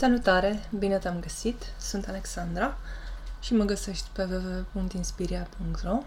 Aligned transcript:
Salutare! 0.00 0.68
Bine 0.78 0.98
te-am 0.98 1.20
găsit! 1.20 1.62
Sunt 1.78 2.08
Alexandra 2.08 2.78
și 3.40 3.54
mă 3.54 3.64
găsești 3.64 4.08
pe 4.12 4.22
www.inspiria.ro 4.22 5.98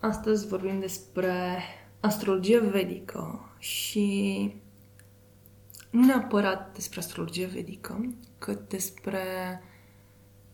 Astăzi 0.00 0.46
vorbim 0.46 0.80
despre 0.80 1.62
astrologie 2.00 2.58
vedică 2.58 3.54
și 3.58 4.54
nu 5.90 6.04
neapărat 6.04 6.74
despre 6.74 7.00
astrologie 7.00 7.46
vedică, 7.46 8.14
cât 8.38 8.68
despre 8.68 9.22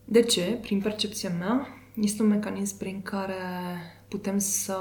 de 0.05 0.21
ce, 0.21 0.57
prin 0.61 0.81
percepția 0.81 1.29
mea, 1.29 1.67
este 1.95 2.21
un 2.21 2.27
mecanism 2.27 2.77
prin 2.77 3.01
care 3.01 3.35
putem 4.07 4.37
să 4.37 4.77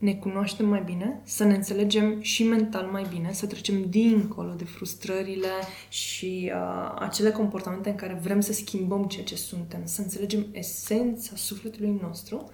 ne 0.00 0.14
cunoaștem 0.14 0.68
mai 0.68 0.82
bine, 0.82 1.20
să 1.22 1.44
ne 1.44 1.54
înțelegem 1.54 2.20
și 2.20 2.44
mental 2.44 2.84
mai 2.86 3.06
bine, 3.10 3.32
să 3.32 3.46
trecem 3.46 3.84
dincolo 3.88 4.52
de 4.52 4.64
frustrările 4.64 5.48
și 5.88 6.52
uh, 6.54 6.94
acele 6.98 7.30
comportamente 7.30 7.88
în 7.88 7.94
care 7.94 8.18
vrem 8.22 8.40
să 8.40 8.52
schimbăm 8.52 9.04
ceea 9.04 9.24
ce 9.24 9.36
suntem, 9.36 9.80
să 9.84 10.00
înțelegem 10.00 10.46
esența 10.52 11.32
sufletului 11.36 11.98
nostru, 12.02 12.50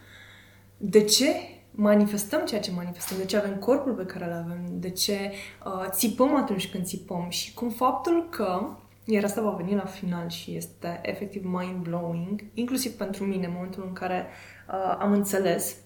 de 0.77 1.03
ce 1.03 1.27
manifestăm 1.71 2.45
ceea 2.45 2.61
ce 2.61 2.71
manifestăm, 2.71 3.19
de 3.19 3.25
ce 3.25 3.37
avem 3.37 3.57
corpul 3.57 3.93
pe 3.93 4.05
care 4.05 4.25
îl 4.25 4.33
avem, 4.33 4.67
de 4.71 4.91
ce 4.91 5.33
uh, 5.67 5.87
țipăm 5.91 6.37
atunci 6.37 6.71
când 6.71 6.85
țipăm? 6.85 7.27
Și 7.29 7.55
cum 7.55 7.69
faptul 7.69 8.29
că, 8.31 8.77
iar 9.05 9.25
asta 9.25 9.41
va 9.41 9.51
veni 9.51 9.75
la 9.75 9.85
final 9.85 10.29
și 10.29 10.57
este 10.57 11.01
efectiv 11.03 11.45
mind-blowing, 11.45 12.45
inclusiv 12.55 12.93
pentru 12.93 13.25
mine, 13.25 13.47
în 13.47 13.53
momentul 13.55 13.85
în 13.87 13.93
care 13.93 14.27
uh, 14.69 14.97
am 14.99 15.13
înțeles 15.13 15.77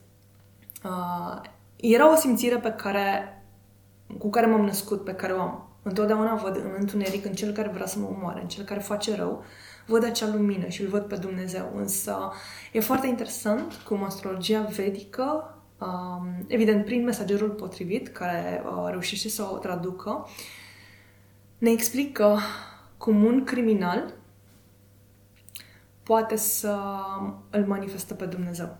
Uh, 0.84 1.41
era 1.77 2.12
o 2.12 2.15
simțire 2.15 2.57
pe 2.57 2.73
care, 2.73 3.43
cu 4.18 4.30
care 4.30 4.46
m-am 4.46 4.65
născut, 4.65 5.05
pe 5.05 5.15
care 5.15 5.32
o 5.32 5.41
am. 5.41 5.68
Întotdeauna 5.82 6.35
văd 6.35 6.57
în 6.57 6.74
întuneric, 6.79 7.24
în 7.24 7.32
cel 7.32 7.52
care 7.52 7.68
vrea 7.68 7.87
să 7.87 7.99
mă 7.99 8.07
omoare, 8.07 8.41
în 8.41 8.49
cel 8.49 8.65
care 8.65 8.80
face 8.80 9.16
rău, 9.16 9.45
văd 9.87 10.05
acea 10.05 10.27
lumină 10.27 10.68
și 10.68 10.82
îl 10.82 10.88
văd 10.88 11.02
pe 11.02 11.16
Dumnezeu. 11.16 11.73
Însă 11.74 12.32
e 12.73 12.80
foarte 12.80 13.07
interesant 13.07 13.74
cum 13.74 14.05
astrologia 14.05 14.60
vedică, 14.60 15.55
um, 15.79 16.45
evident 16.46 16.85
prin 16.85 17.05
mesagerul 17.05 17.51
potrivit, 17.51 18.09
care 18.09 18.62
uh, 18.65 18.87
reușește 18.90 19.29
să 19.29 19.49
o 19.52 19.57
traducă, 19.57 20.29
ne 21.59 21.71
explică 21.71 22.38
cum 22.96 23.24
un 23.24 23.45
criminal 23.45 24.15
poate 26.02 26.37
să 26.37 26.79
îl 27.51 27.65
manifestă 27.66 28.15
pe 28.15 28.24
Dumnezeu 28.24 28.77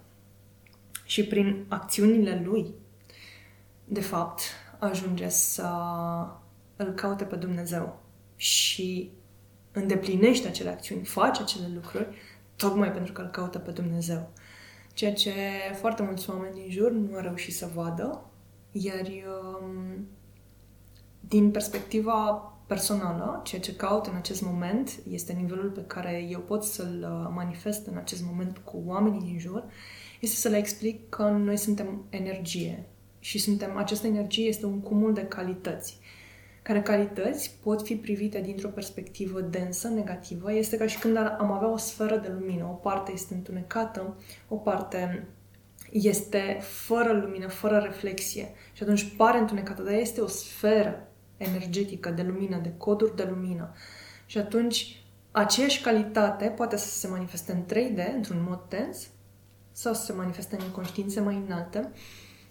și 1.11 1.25
prin 1.25 1.65
acțiunile 1.69 2.43
lui, 2.45 2.75
de 3.85 4.01
fapt, 4.01 4.41
ajunge 4.79 5.29
să 5.29 5.69
îl 6.77 6.93
caute 6.93 7.25
pe 7.25 7.37
Dumnezeu 7.37 7.99
și 8.37 9.11
îndeplinește 9.73 10.49
acele 10.49 10.71
acțiuni, 10.71 11.05
face 11.05 11.43
acele 11.43 11.71
lucruri, 11.75 12.17
tocmai 12.57 12.93
pentru 12.93 13.13
că 13.13 13.21
îl 13.23 13.29
caută 13.29 13.59
pe 13.59 13.71
Dumnezeu. 13.71 14.31
Ceea 14.93 15.13
ce 15.13 15.33
foarte 15.79 16.03
mulți 16.03 16.31
oameni 16.31 16.55
din 16.55 16.71
jur 16.71 16.91
nu 16.91 17.15
au 17.15 17.21
reușit 17.21 17.55
să 17.55 17.71
vadă, 17.75 18.25
iar 18.73 19.07
um, 19.61 20.09
din 21.21 21.51
perspectiva 21.51 22.53
personală, 22.67 23.41
ceea 23.45 23.61
ce 23.61 23.77
caut 23.77 24.07
în 24.07 24.15
acest 24.17 24.43
moment 24.43 25.01
este 25.09 25.33
nivelul 25.33 25.71
pe 25.71 25.85
care 25.87 26.27
eu 26.31 26.41
pot 26.41 26.65
să-l 26.65 26.99
uh, 27.03 27.31
manifest 27.35 27.87
în 27.87 27.97
acest 27.97 28.25
moment 28.25 28.59
cu 28.59 28.83
oamenii 28.87 29.21
din 29.21 29.39
jur, 29.39 29.65
este 30.21 30.37
să 30.37 30.49
le 30.49 30.57
explic 30.57 31.09
că 31.09 31.23
noi 31.23 31.57
suntem 31.57 32.05
energie 32.11 32.85
și 33.19 33.39
suntem, 33.39 33.77
această 33.77 34.07
energie 34.07 34.47
este 34.47 34.67
un 34.67 34.81
cumul 34.81 35.15
de 35.15 35.27
calități 35.27 35.99
care 36.63 36.83
calități 36.83 37.57
pot 37.63 37.83
fi 37.83 37.97
privite 37.97 38.41
dintr-o 38.41 38.69
perspectivă 38.69 39.41
densă, 39.41 39.89
negativă. 39.89 40.53
Este 40.53 40.77
ca 40.77 40.87
și 40.87 40.99
când 40.99 41.17
am 41.17 41.51
avea 41.53 41.69
o 41.73 41.77
sferă 41.77 42.17
de 42.17 42.29
lumină. 42.39 42.65
O 42.65 42.75
parte 42.75 43.13
este 43.13 43.35
întunecată, 43.35 44.17
o 44.49 44.57
parte 44.57 45.29
este 45.91 46.59
fără 46.61 47.13
lumină, 47.13 47.49
fără 47.49 47.79
reflexie. 47.79 48.49
Și 48.73 48.83
atunci 48.83 49.17
pare 49.17 49.39
întunecată, 49.39 49.83
dar 49.83 49.93
este 49.93 50.21
o 50.21 50.27
sferă 50.27 51.09
energetică 51.37 52.11
de 52.11 52.23
lumină, 52.23 52.61
de 52.63 52.73
coduri 52.77 53.17
de 53.17 53.27
lumină. 53.31 53.73
Și 54.27 54.39
atunci 54.39 55.05
aceeași 55.31 55.83
calitate 55.83 56.47
poate 56.47 56.77
să 56.77 56.99
se 56.99 57.09
manifeste 57.09 57.53
în 57.53 57.63
3D, 57.65 58.15
într-un 58.15 58.47
mod 58.49 58.61
tens, 58.69 59.09
sau 59.81 59.95
să 59.95 60.05
se 60.05 60.13
manifeste 60.13 60.57
în 60.61 60.71
conștiințe 60.71 61.21
mai 61.21 61.43
înalte, 61.47 61.91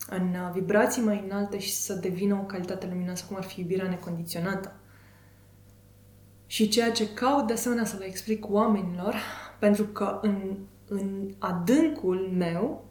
în 0.09 0.27
uh, 0.27 0.51
vibrații 0.53 1.01
mai 1.01 1.23
înalte 1.25 1.59
și 1.59 1.73
să 1.73 1.93
devină 1.93 2.35
o 2.35 2.43
calitate 2.43 2.87
luminoasă, 2.87 3.25
cum 3.27 3.37
ar 3.37 3.43
fi 3.43 3.59
iubirea 3.59 3.89
necondiționată. 3.89 4.75
Și 6.45 6.67
ceea 6.67 6.91
ce 6.91 7.13
caut 7.13 7.47
de 7.47 7.53
asemenea 7.53 7.85
să 7.85 7.97
le 7.97 8.05
explic 8.05 8.49
oamenilor, 8.49 9.15
pentru 9.59 9.83
că 9.85 10.19
în, 10.21 10.57
în 10.87 11.29
adâncul 11.37 12.31
meu 12.37 12.85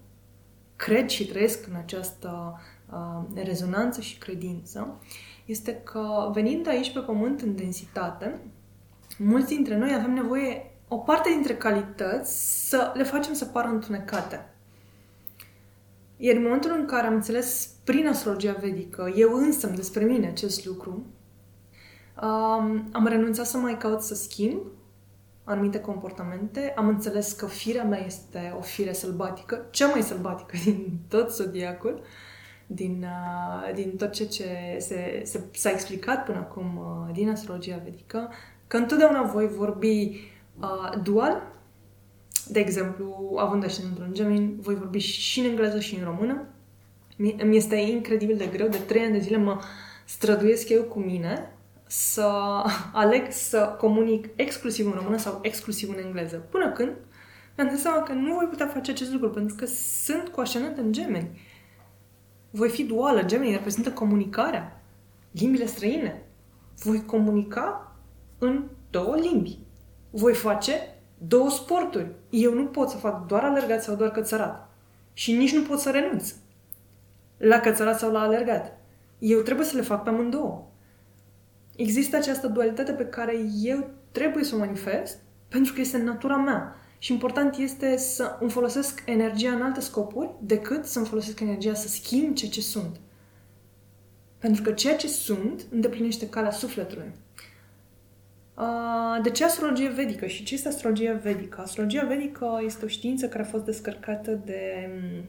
cred 0.77 1.09
și 1.09 1.27
trăiesc 1.27 1.67
în 1.67 1.75
această 1.75 2.61
uh, 2.91 3.43
rezonanță 3.45 4.01
și 4.01 4.19
credință, 4.19 5.01
este 5.45 5.75
că 5.75 6.31
venind 6.33 6.69
aici 6.69 6.93
pe 6.93 7.01
pământ 7.01 7.41
în 7.41 7.57
densitate, 7.57 8.41
mulți 9.19 9.55
dintre 9.55 9.77
noi 9.77 9.95
avem 9.95 10.13
nevoie 10.13 10.78
o 10.89 10.97
parte 10.97 11.29
dintre 11.29 11.57
calități 11.57 12.69
să 12.69 12.93
le 12.95 13.03
facem 13.03 13.33
să 13.33 13.45
pară 13.45 13.69
întunecate. 13.69 14.49
Iar 16.17 16.37
în 16.37 16.43
momentul 16.43 16.75
în 16.79 16.85
care 16.87 17.07
am 17.07 17.15
înțeles 17.15 17.71
prin 17.85 18.07
astrologia 18.07 18.57
vedică, 18.61 19.13
eu 19.17 19.35
însă 19.35 19.67
despre 19.67 20.05
mine 20.05 20.27
acest 20.27 20.67
lucru, 20.67 21.07
um, 22.23 22.89
am 22.93 23.07
renunțat 23.07 23.47
să 23.47 23.57
mai 23.57 23.77
caut 23.77 24.01
să 24.01 24.15
schimb 24.15 24.61
anumite 25.45 25.81
comportamente. 25.81 26.73
Am 26.77 26.89
înțeles 26.89 27.33
că 27.33 27.47
firea 27.47 27.85
mea 27.85 28.05
este 28.05 28.55
o 28.59 28.61
fire 28.61 28.93
sălbatică, 28.93 29.67
cea 29.71 29.89
mai 29.89 30.03
sălbatică 30.03 30.57
din 30.65 30.99
tot 31.09 31.31
zodiacul, 31.31 32.03
din, 32.67 33.07
uh, 33.07 33.75
din 33.75 33.97
tot 33.97 34.13
ce, 34.13 34.25
ce 34.25 34.77
se, 34.79 35.21
se, 35.25 35.45
s-a 35.53 35.71
explicat 35.71 36.25
până 36.25 36.39
acum 36.39 36.77
uh, 36.77 37.15
din 37.15 37.29
astrologia 37.29 37.81
vedică, 37.85 38.31
că 38.67 38.77
întotdeauna 38.77 39.23
voi 39.23 39.49
vorbi 39.49 40.21
uh, 40.61 41.03
dual. 41.03 41.57
De 42.49 42.61
exemplu, 42.61 43.35
având 43.39 43.65
ascendentul 43.65 44.05
în 44.05 44.15
gemeni, 44.15 44.55
voi 44.61 44.75
vorbi 44.75 44.99
și 44.99 45.41
în 45.41 45.47
engleză 45.47 45.81
și 45.81 45.95
în 45.95 46.05
română. 46.05 46.47
Mi 47.17 47.57
este 47.57 47.77
incredibil 47.77 48.37
de 48.37 48.47
greu, 48.47 48.69
de 48.69 48.79
trei 48.79 49.03
ani 49.03 49.13
de 49.13 49.19
zile 49.19 49.37
mă 49.37 49.61
străduiesc 50.05 50.69
eu 50.69 50.83
cu 50.83 50.99
mine 50.99 51.53
să 51.87 52.31
aleg 52.93 53.31
să 53.31 53.77
comunic 53.79 54.29
exclusiv 54.37 54.87
în 54.87 54.93
română 54.93 55.17
sau 55.17 55.39
exclusiv 55.43 55.89
în 55.89 56.05
engleză. 56.05 56.37
Până 56.37 56.73
când 56.73 56.93
mi-am 57.57 57.69
dat 57.69 57.79
seama 57.79 58.03
că 58.03 58.13
nu 58.13 58.35
voi 58.35 58.47
putea 58.47 58.67
face 58.67 58.91
acest 58.91 59.13
lucru, 59.13 59.31
pentru 59.31 59.55
că 59.55 59.67
sunt 60.05 60.29
cu 60.29 60.41
ascendent 60.41 60.79
în 60.79 60.93
gemeni. 60.93 61.41
Voi 62.51 62.69
fi 62.69 62.85
duală, 62.85 63.23
gemeni 63.23 63.53
reprezintă 63.53 63.93
comunicarea, 63.93 64.83
limbile 65.31 65.67
străine. 65.67 66.23
Voi 66.83 67.05
comunica 67.05 67.97
în 68.39 68.65
două 68.91 69.17
limbi 69.17 69.59
voi 70.11 70.35
face 70.35 70.73
două 71.19 71.51
sporturi. 71.51 72.11
Eu 72.31 72.55
nu 72.55 72.67
pot 72.67 72.89
să 72.89 72.97
fac 72.97 73.27
doar 73.27 73.45
alergat 73.45 73.83
sau 73.83 73.95
doar 73.95 74.11
cățărat. 74.11 74.71
Și 75.13 75.33
nici 75.33 75.55
nu 75.55 75.63
pot 75.63 75.79
să 75.79 75.91
renunț 75.91 76.35
la 77.37 77.61
cățărat 77.61 77.99
sau 77.99 78.13
la 78.13 78.21
alergat. 78.21 78.79
Eu 79.19 79.41
trebuie 79.41 79.67
să 79.67 79.77
le 79.77 79.83
fac 79.83 80.03
pe 80.03 80.09
amândouă. 80.09 80.67
Există 81.77 82.17
această 82.17 82.47
dualitate 82.47 82.93
pe 82.93 83.07
care 83.07 83.37
eu 83.63 83.91
trebuie 84.13 84.45
să 84.45 84.55
o 84.55 84.59
manifest 84.59 85.19
pentru 85.49 85.73
că 85.73 85.81
este 85.81 85.99
natura 85.99 86.37
mea. 86.37 86.77
Și 86.99 87.13
important 87.13 87.57
este 87.57 87.97
să 87.97 88.37
îmi 88.41 88.51
folosesc 88.51 89.03
energia 89.07 89.53
în 89.53 89.63
alte 89.63 89.81
scopuri 89.81 90.31
decât 90.41 90.85
să-mi 90.85 91.07
folosesc 91.07 91.41
energia 91.41 91.75
să 91.75 91.89
schimb 91.89 92.35
ceea 92.35 92.51
ce 92.51 92.61
sunt. 92.61 92.97
Pentru 94.39 94.63
că 94.63 94.73
ceea 94.73 94.97
ce 94.97 95.09
sunt 95.09 95.67
îndeplinește 95.71 96.29
calea 96.29 96.51
sufletului. 96.51 97.13
De 99.23 99.31
ce 99.31 99.45
astrologie 99.45 99.89
vedică 99.89 100.27
și 100.27 100.45
ce 100.45 100.55
este 100.55 100.69
astrologia 100.69 101.13
vedică? 101.13 101.61
Astrologia 101.61 102.05
vedică 102.05 102.61
este 102.65 102.85
o 102.85 102.89
știință 102.89 103.29
care 103.29 103.43
a 103.43 103.47
fost 103.47 103.65
descărcată 103.65 104.41
de 104.45 104.91
mm, 104.91 105.25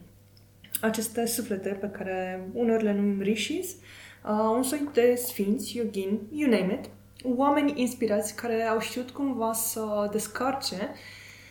aceste 0.80 1.26
suflete 1.26 1.68
pe 1.68 1.86
care 1.86 2.48
uneori 2.52 2.82
le 2.82 2.92
numim 2.92 3.20
rishis, 3.20 3.74
un 4.54 4.62
soi 4.62 4.88
de 4.92 5.14
sfinți, 5.14 5.76
yogin, 5.76 6.20
you 6.32 6.50
name 6.50 6.80
it, 6.80 6.90
oameni 7.36 7.80
inspirați 7.80 8.34
care 8.34 8.62
au 8.62 8.80
știut 8.80 9.10
cumva 9.10 9.52
să 9.52 10.08
descarce 10.10 10.94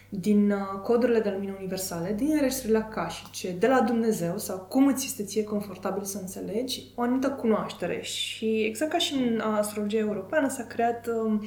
din 0.09 0.53
codurile 0.83 1.19
de 1.19 1.29
lumină 1.29 1.55
universale, 1.57 2.13
din 2.13 2.37
registrele 2.39 2.77
akashice, 2.77 3.51
de 3.51 3.67
la 3.67 3.81
Dumnezeu 3.81 4.37
sau 4.37 4.57
cum 4.57 4.87
îți 4.87 5.05
este 5.05 5.23
ție 5.23 5.43
confortabil 5.43 6.03
să 6.03 6.17
înțelegi, 6.17 6.83
o 6.95 7.01
anumită 7.01 7.29
cunoaștere. 7.29 8.01
Și 8.01 8.61
exact 8.61 8.91
ca 8.91 8.97
și 8.97 9.13
în 9.13 9.39
astrologia 9.39 9.97
europeană 9.97 10.49
s-a 10.49 10.63
creat 10.63 11.07
uh, 11.07 11.39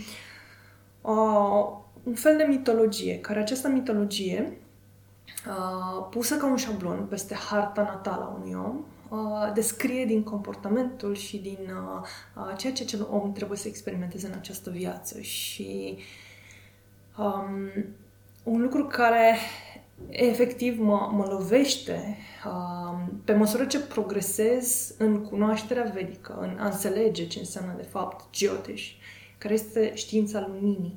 uh, 1.01 1.81
un 2.03 2.15
fel 2.15 2.37
de 2.37 2.45
mitologie, 2.49 3.21
care 3.21 3.41
această 3.41 3.69
mitologie, 3.69 4.57
uh, 5.47 6.07
pusă 6.11 6.37
ca 6.37 6.47
un 6.47 6.57
șablon 6.57 7.07
peste 7.09 7.35
harta 7.35 7.83
natală 7.83 8.23
a 8.23 8.39
unui 8.41 8.55
om, 8.55 8.85
uh, 9.09 9.53
descrie 9.55 10.05
din 10.05 10.23
comportamentul 10.23 11.15
și 11.15 11.39
din 11.39 11.59
uh, 11.61 12.07
uh, 12.37 12.57
ceea 12.57 12.73
ce 12.73 12.85
cel 12.85 13.07
om 13.11 13.33
trebuie 13.33 13.59
să 13.59 13.69
experimenteze 13.69 14.27
în 14.27 14.33
această 14.33 14.71
viață. 14.71 15.21
Și 15.21 15.99
um, 17.19 17.85
un 18.43 18.61
lucru 18.61 18.87
care 18.87 19.37
efectiv 20.09 20.81
mă, 20.81 21.11
mă 21.13 21.25
lovește 21.31 22.17
uh, 22.47 22.99
pe 23.25 23.33
măsură 23.33 23.65
ce 23.65 23.81
progresez 23.81 24.95
în 24.99 25.25
cunoașterea 25.25 25.91
vedică, 25.95 26.39
în 26.41 26.59
a 26.59 26.65
înțelege 26.65 27.27
ce 27.27 27.39
înseamnă 27.39 27.75
de 27.77 27.83
fapt 27.83 28.35
Jyotish, 28.35 28.91
care 29.39 29.55
este 29.55 29.93
știința 29.95 30.47
luminii. 30.49 30.97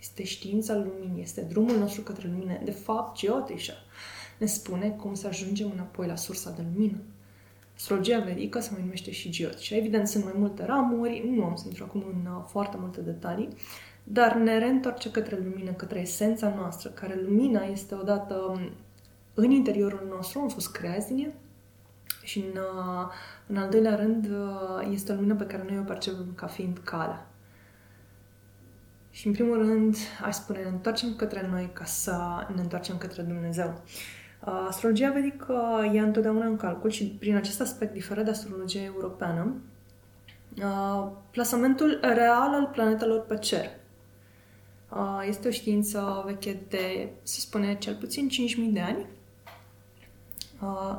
Este 0.00 0.24
știința 0.24 0.74
luminii, 0.74 1.22
este 1.22 1.40
drumul 1.40 1.78
nostru 1.78 2.02
către 2.02 2.28
lumină. 2.28 2.58
De 2.64 2.70
fapt, 2.70 3.18
Jyotisha 3.18 3.74
ne 4.38 4.46
spune 4.46 4.88
cum 4.88 5.14
să 5.14 5.26
ajungem 5.26 5.70
înapoi 5.74 6.06
la 6.06 6.16
sursa 6.16 6.50
de 6.50 6.64
lumină. 6.72 6.98
Astrologia 7.76 8.18
vedică 8.18 8.60
se 8.60 8.68
mai 8.72 8.80
numește 8.80 9.10
și 9.10 9.32
Jyotish. 9.32 9.70
Evident, 9.70 10.08
sunt 10.08 10.24
mai 10.24 10.32
multe 10.36 10.64
ramuri, 10.64 11.30
nu 11.34 11.44
am 11.44 11.54
să 11.56 11.64
intru 11.66 11.84
acum 11.84 12.04
în 12.12 12.32
uh, 12.32 12.44
foarte 12.48 12.76
multe 12.80 13.00
detalii, 13.00 13.48
dar 14.04 14.34
ne 14.34 14.58
reîntoarce 14.58 15.10
către 15.10 15.38
lumină, 15.44 15.70
către 15.70 16.00
esența 16.00 16.54
noastră, 16.56 16.90
care 16.90 17.20
lumina 17.24 17.64
este 17.64 17.94
odată 17.94 18.34
um, 18.34 18.70
în 19.34 19.50
interiorul 19.50 20.06
nostru, 20.10 20.38
am 20.38 20.48
fost 20.48 20.72
creați 20.72 21.08
din 21.08 21.24
ea, 21.24 21.32
și 22.22 22.38
în, 22.38 22.60
uh, 22.60 23.10
în 23.46 23.56
al 23.56 23.68
doilea 23.68 23.94
rând 23.94 24.28
uh, 24.30 24.88
este 24.92 25.12
o 25.12 25.14
lumină 25.14 25.34
pe 25.34 25.46
care 25.46 25.64
noi 25.68 25.78
o 25.78 25.82
percepem 25.82 26.32
ca 26.34 26.46
fiind 26.46 26.78
calea. 26.84 27.26
Și 29.10 29.26
în 29.26 29.32
primul 29.32 29.56
rând, 29.56 29.96
aș 30.24 30.34
spune, 30.34 30.58
ne 30.58 30.68
întoarcem 30.68 31.14
către 31.16 31.48
noi 31.50 31.70
ca 31.72 31.84
să 31.84 32.46
ne 32.54 32.60
întoarcem 32.60 32.98
către 32.98 33.22
Dumnezeu. 33.22 33.82
Uh, 34.46 34.64
astrologia 34.68 35.10
vedică 35.10 35.54
ia 35.92 36.02
întotdeauna 36.02 36.46
în 36.46 36.56
calcul 36.56 36.90
și 36.90 37.16
prin 37.18 37.36
acest 37.36 37.60
aspect 37.60 37.92
diferă 37.92 38.22
de 38.22 38.30
astrologia 38.30 38.82
europeană 38.82 39.54
plasamentul 41.30 41.98
real 42.02 42.54
al 42.54 42.70
planetelor 42.72 43.20
pe 43.20 43.36
cer. 43.36 43.70
Este 45.28 45.48
o 45.48 45.50
știință 45.50 46.22
veche 46.26 46.62
de, 46.68 47.10
se 47.22 47.40
spune, 47.40 47.78
cel 47.78 47.94
puțin 47.94 48.28
5.000 48.68 48.72
de 48.72 48.80
ani, 48.80 49.06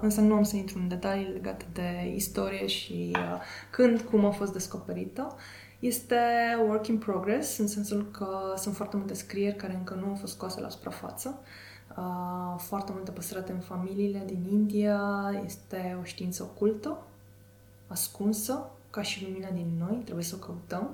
însă 0.02 0.22
nu 0.22 0.34
am 0.34 0.44
să 0.44 0.56
intru 0.56 0.78
în 0.78 0.88
detalii 0.88 1.32
legate 1.34 1.66
de 1.74 2.12
istorie 2.16 2.68
și 2.68 3.16
când, 3.72 4.02
cum 4.02 4.26
a 4.26 4.32
fost 4.32 4.54
descoperită. 4.54 5.36
Este 5.80 6.18
work 6.68 6.88
in 6.88 6.98
progress, 6.98 7.58
în 7.58 7.68
sensul 7.68 8.12
că 8.12 8.54
sunt 8.58 8.76
foarte 8.76 8.98
multe 8.98 9.14
scrieri 9.14 9.56
care 9.56 9.74
încă 9.74 9.94
nu 9.94 10.08
au 10.08 10.16
fost 10.16 10.34
scoase 10.34 10.60
la 10.60 10.70
suprafață, 10.70 11.40
foarte 12.58 12.92
multe 12.94 13.12
păstrate 13.12 13.52
în 13.52 13.60
familiile 13.60 14.24
din 14.26 14.48
India. 14.52 15.32
Este 15.46 15.98
o 16.02 16.04
știință 16.04 16.44
ocultă, 16.44 16.98
ascunsă, 17.88 18.70
ca 18.90 19.02
și 19.02 19.24
lumina 19.24 19.50
din 19.50 19.68
noi, 19.80 20.02
trebuie 20.04 20.26
să 20.26 20.36
o 20.42 20.46
căutăm, 20.46 20.90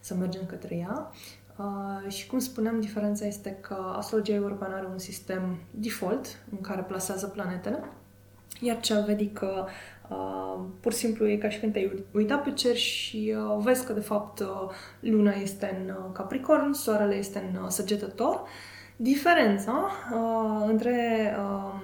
să 0.00 0.14
mergem 0.14 0.46
către 0.46 0.76
ea. 0.76 1.10
Uh, 1.56 2.12
și 2.12 2.26
cum 2.26 2.38
spuneam, 2.38 2.80
diferența 2.80 3.26
este 3.26 3.58
că 3.60 3.92
astrologia 3.96 4.34
europeană 4.34 4.74
are 4.74 4.86
un 4.92 4.98
sistem 4.98 5.58
default 5.70 6.38
în 6.50 6.60
care 6.60 6.82
plasează 6.82 7.26
planetele, 7.26 7.84
iar 8.60 8.80
cea 8.80 9.00
vedică 9.00 9.68
uh, 10.08 10.60
pur 10.80 10.92
și 10.92 10.98
simplu 10.98 11.28
e 11.28 11.36
ca 11.36 11.48
și 11.48 11.58
când 11.58 11.72
te-ai 11.72 12.04
uita 12.12 12.36
pe 12.36 12.52
cer 12.52 12.76
și 12.76 13.34
uh, 13.36 13.62
vezi 13.64 13.86
că 13.86 13.92
de 13.92 14.00
fapt 14.00 14.40
uh, 14.40 14.46
luna 15.00 15.32
este 15.32 15.78
în 15.80 15.88
uh, 15.88 16.10
Capricorn, 16.12 16.72
soarele 16.72 17.14
este 17.14 17.50
în 17.52 17.62
uh, 17.62 17.68
Săgetător. 17.68 18.42
Diferența 18.96 19.90
uh, 20.12 20.68
între 20.68 21.34
uh, 21.38 21.80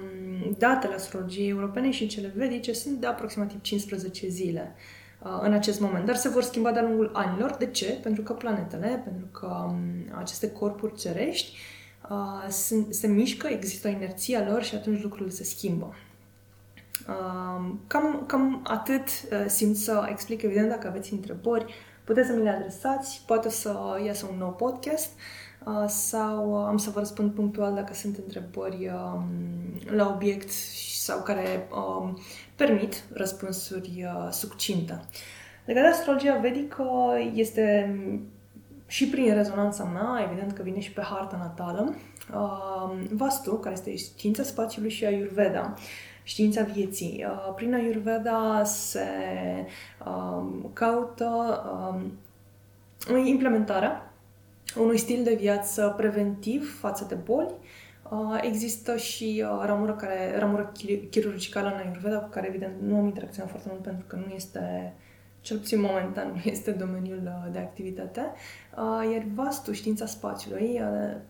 datele 0.57 0.93
astrologiei 0.93 1.49
europene 1.49 1.91
și 1.91 2.07
cele 2.07 2.33
vedice 2.35 2.73
sunt 2.73 2.97
de 2.97 3.07
aproximativ 3.07 3.61
15 3.61 4.27
zile. 4.27 4.75
Uh, 4.75 4.81
Uh, 4.81 5.02
în 5.41 5.53
acest 5.53 5.79
moment, 5.79 6.05
dar 6.05 6.15
se 6.15 6.29
vor 6.29 6.43
schimba 6.43 6.71
de-a 6.71 6.81
lungul 6.81 7.11
anilor. 7.13 7.55
De 7.59 7.65
ce? 7.65 7.99
Pentru 8.03 8.23
că 8.23 8.33
planetele, 8.33 9.01
pentru 9.03 9.25
că 9.31 9.65
um, 9.67 10.17
aceste 10.17 10.51
corpuri 10.51 10.95
cerești 10.95 11.57
uh, 12.09 12.49
se, 12.49 12.85
se 12.89 13.07
mișcă, 13.07 13.47
există 13.47 13.87
o 13.87 13.91
inerție 13.91 14.37
a 14.37 14.51
lor 14.51 14.63
și 14.63 14.75
atunci 14.75 15.01
lucrurile 15.01 15.29
se 15.29 15.43
schimbă. 15.43 15.93
Uh, 17.07 17.73
cam, 17.87 18.23
cam 18.27 18.61
atât 18.63 19.01
uh, 19.01 19.45
simt 19.47 19.75
să 19.75 20.05
explic. 20.09 20.41
Evident, 20.41 20.69
dacă 20.69 20.87
aveți 20.87 21.13
întrebări, 21.13 21.73
puteți 22.03 22.27
să 22.27 22.33
mi 22.33 22.43
le 22.43 22.49
adresați, 22.49 23.23
poate 23.25 23.49
să 23.49 23.75
iasă 24.05 24.27
un 24.31 24.37
nou 24.37 24.51
podcast 24.51 25.11
uh, 25.65 25.87
sau 25.87 26.61
uh, 26.61 26.65
am 26.67 26.77
să 26.77 26.89
vă 26.89 26.99
răspund 26.99 27.31
punctual 27.31 27.73
dacă 27.73 27.93
sunt 27.93 28.17
întrebări 28.17 28.87
uh, 28.93 29.21
la 29.85 30.09
obiect 30.15 30.49
sau 31.03 31.23
care 31.23 31.67
uh, 31.71 32.09
permit 32.55 33.03
răspunsuri 33.13 34.05
uh, 34.05 34.31
succinte. 34.31 34.99
Legat 35.65 35.83
de 35.83 35.89
astrologia 35.89 36.35
vedică 36.35 36.85
este 37.33 37.95
și 38.87 39.07
prin 39.07 39.33
rezonanța 39.33 39.83
mea, 39.83 40.27
evident 40.29 40.51
că 40.51 40.61
vine 40.61 40.79
și 40.79 40.91
pe 40.91 41.01
harta 41.01 41.37
natală, 41.37 41.95
uh, 42.33 43.07
Vastu, 43.11 43.55
care 43.55 43.75
este 43.75 43.95
știința 43.95 44.43
spațiului 44.43 44.89
și 44.89 45.05
Ayurveda, 45.05 45.73
știința 46.23 46.63
vieții. 46.63 47.25
Uh, 47.27 47.53
prin 47.55 47.73
Ayurveda 47.73 48.63
se 48.63 49.07
uh, 50.05 50.43
caută 50.73 51.61
uh, 53.09 53.23
implementarea 53.25 54.13
unui 54.77 54.97
stil 54.97 55.23
de 55.23 55.33
viață 55.39 55.93
preventiv 55.97 56.79
față 56.79 57.05
de 57.09 57.15
boli, 57.15 57.47
Uh, 57.47 57.82
există 58.41 58.97
și 58.97 59.43
uh, 59.45 59.63
ramură, 59.65 59.93
care, 59.93 60.37
ramură 60.37 60.71
chirurgicală 61.09 61.67
în 61.67 61.87
Ayurveda, 61.87 62.17
cu 62.17 62.29
care 62.29 62.47
evident 62.47 62.73
nu 62.81 62.97
am 62.97 63.05
interacționat 63.05 63.49
foarte 63.49 63.67
mult 63.71 63.81
pentru 63.81 64.05
că 64.07 64.15
nu 64.15 64.33
este, 64.35 64.93
cel 65.41 65.57
puțin 65.57 65.81
momentan, 65.81 66.31
nu 66.35 66.51
este 66.51 66.71
domeniul 66.71 67.21
uh, 67.23 67.51
de 67.51 67.59
activitate. 67.59 68.31
Iar 69.11 69.25
vastul, 69.33 69.73
știința 69.73 70.05
spațiului, 70.05 70.81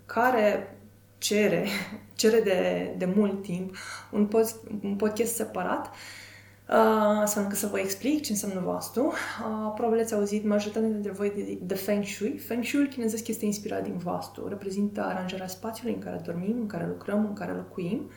care 0.06 0.78
cere, 1.18 1.66
cere 2.16 2.40
de, 2.40 2.90
de 2.98 3.06
mult 3.16 3.42
timp 3.42 3.76
un, 4.12 4.26
post, 4.26 4.58
un 4.84 4.96
podcast 4.96 5.36
separat, 5.36 5.86
uh, 5.86 5.92
Uh, 5.92 6.23
astfel 6.68 7.44
încât 7.44 7.58
să 7.58 7.68
vă 7.68 7.80
explic 7.80 8.22
ce 8.22 8.32
înseamnă 8.32 8.62
vastu. 8.66 9.02
Uh, 9.02 9.72
probabil 9.76 10.00
ați 10.00 10.14
auzit 10.14 10.46
majoritatea 10.46 10.90
dintre 10.90 11.12
voi 11.12 11.32
de, 11.36 11.58
de 11.62 11.76
Feng 11.76 12.04
Shui. 12.06 12.38
Feng 12.38 12.64
Shui 12.64 12.88
chinezesc 12.88 13.28
este 13.28 13.46
inspirat 13.46 13.84
din 13.84 13.98
vastu. 13.98 14.48
Reprezintă 14.48 15.02
aranjarea 15.02 15.48
spațiului 15.48 15.94
în 15.94 16.00
care 16.00 16.22
dormim, 16.26 16.56
în 16.60 16.68
care 16.68 16.88
lucrăm, 16.88 17.26
în 17.26 17.34
care 17.34 17.52
locuim. 17.52 18.12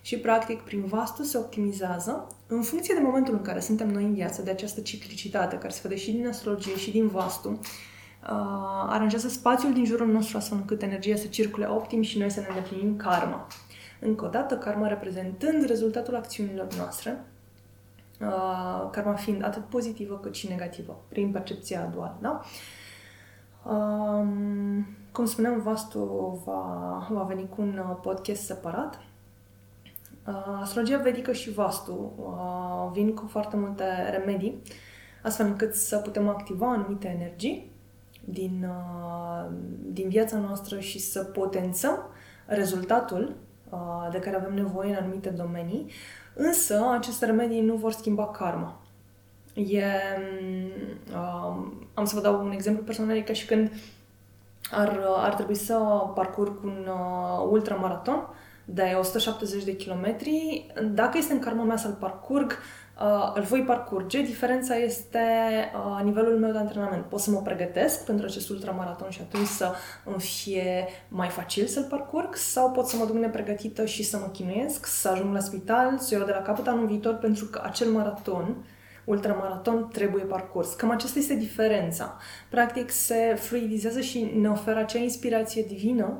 Și, 0.00 0.18
practic, 0.18 0.60
prin 0.60 0.84
vastu 0.84 1.22
se 1.22 1.38
optimizează, 1.38 2.26
în 2.46 2.62
funcție 2.62 2.94
de 2.94 3.00
momentul 3.04 3.34
în 3.34 3.42
care 3.42 3.60
suntem 3.60 3.88
noi 3.88 4.04
în 4.04 4.14
viață, 4.14 4.42
de 4.42 4.50
această 4.50 4.80
ciclicitate 4.80 5.56
care 5.56 5.72
se 5.72 5.80
vede 5.82 5.96
și 5.96 6.12
din 6.12 6.26
astrologie 6.26 6.76
și 6.76 6.90
din 6.90 7.08
vastu, 7.08 7.48
uh, 7.48 7.58
aranjează 8.88 9.28
spațiul 9.28 9.72
din 9.72 9.84
jurul 9.84 10.12
nostru 10.12 10.36
astfel 10.36 10.58
încât 10.58 10.82
energia 10.82 11.16
să 11.16 11.26
circule 11.26 11.66
optim 11.66 12.02
și 12.02 12.18
noi 12.18 12.30
să 12.30 12.40
ne 12.40 12.46
îndeplinim 12.48 12.96
karma. 12.96 13.46
Încă 14.00 14.24
o 14.24 14.28
dată, 14.28 14.56
karma 14.56 14.86
reprezentând 14.86 15.64
rezultatul 15.64 16.14
acțiunilor 16.14 16.66
noastre, 16.76 17.24
uh, 18.20 18.88
karma 18.90 19.14
fiind 19.14 19.44
atât 19.44 19.64
pozitivă 19.64 20.18
cât 20.18 20.34
și 20.34 20.48
negativă, 20.48 21.00
prin 21.08 21.30
percepția 21.30 21.90
duală, 21.94 22.18
da? 22.20 22.40
Um, 23.72 24.86
cum 25.12 25.24
spuneam, 25.24 25.62
Vastu 25.62 26.42
va, 26.44 27.06
va 27.10 27.22
veni 27.22 27.48
cu 27.48 27.60
un 27.60 27.78
uh, 27.78 27.96
podcast 28.02 28.42
separat. 28.42 29.00
Uh, 30.26 30.58
astrologia 30.60 30.98
vedică 30.98 31.32
și 31.32 31.52
Vastu 31.52 32.12
uh, 32.16 32.90
vin 32.92 33.14
cu 33.14 33.26
foarte 33.26 33.56
multe 33.56 33.84
remedii, 34.10 34.62
astfel 35.22 35.46
încât 35.46 35.74
să 35.74 35.96
putem 35.96 36.28
activa 36.28 36.70
anumite 36.70 37.08
energii 37.08 37.70
din, 38.24 38.68
uh, 38.68 39.50
din 39.92 40.08
viața 40.08 40.38
noastră 40.38 40.78
și 40.78 40.98
să 40.98 41.22
potențăm 41.22 41.98
rezultatul 42.46 43.36
uh, 43.70 44.08
de 44.10 44.18
care 44.18 44.36
avem 44.36 44.54
nevoie 44.54 44.90
în 44.90 44.96
anumite 45.02 45.30
domenii, 45.30 45.90
Însă, 46.40 46.90
aceste 46.92 47.26
remedii 47.26 47.60
nu 47.60 47.74
vor 47.74 47.92
schimba 47.92 48.26
karma. 48.26 48.80
E, 49.54 49.84
um, 51.14 51.72
am 51.94 52.04
să 52.04 52.14
vă 52.14 52.20
dau 52.20 52.44
un 52.44 52.50
exemplu 52.52 52.82
personal, 52.82 53.16
e 53.16 53.20
ca 53.20 53.32
și 53.32 53.46
când 53.46 53.70
ar, 54.70 55.00
ar 55.16 55.34
trebui 55.34 55.54
să 55.54 55.74
parcurg 56.14 56.64
un 56.64 56.86
uh, 56.88 57.46
ultramaraton 57.50 58.28
de 58.64 58.94
170 58.98 59.64
de 59.64 59.76
kilometri. 59.76 60.66
Dacă 60.92 61.18
este 61.18 61.32
în 61.32 61.38
karma 61.38 61.62
mea 61.62 61.76
să-l 61.76 61.96
parcurg, 62.00 62.58
uh, 63.00 63.32
îl 63.34 63.42
voi 63.42 63.62
parcurge. 63.62 64.22
Diferența 64.22 64.76
este 64.76 65.18
uh, 65.74 66.04
nivelul 66.04 66.38
meu 66.38 66.52
de 66.52 66.58
antrenament. 66.58 67.04
Pot 67.04 67.20
să 67.20 67.30
mă 67.30 67.40
pregătesc 67.40 68.04
pentru 68.04 68.26
acest 68.26 68.48
ultramaraton 68.48 69.10
și 69.10 69.20
atunci 69.20 69.46
să 69.46 69.72
îmi 70.04 70.20
fie 70.20 70.86
mai 71.08 71.28
facil 71.28 71.66
să-l 71.66 71.86
parcurg 71.88 72.34
sau 72.34 72.70
pot 72.70 72.86
să 72.86 72.96
mă 72.96 73.04
duc 73.04 73.16
nepregătită 73.16 73.84
și 73.84 74.02
să 74.02 74.16
mă 74.16 74.26
chinuiesc, 74.32 74.86
să 74.86 75.08
ajung 75.08 75.34
la 75.34 75.40
spital, 75.40 75.98
să 75.98 76.14
iau 76.14 76.24
de 76.24 76.32
la 76.32 76.42
capăt 76.42 76.66
anul 76.66 76.86
viitor 76.86 77.14
pentru 77.14 77.44
că 77.44 77.62
acel 77.64 77.88
maraton 77.88 78.56
ultramaraton 79.08 79.88
trebuie 79.92 80.24
parcurs. 80.24 80.74
Cam 80.74 80.90
aceasta 80.90 81.18
este 81.18 81.34
diferența. 81.34 82.16
Practic 82.50 82.90
se 82.90 83.34
fluidizează 83.38 84.00
și 84.00 84.32
ne 84.40 84.48
oferă 84.48 84.78
acea 84.78 84.98
inspirație 84.98 85.62
divină 85.62 86.18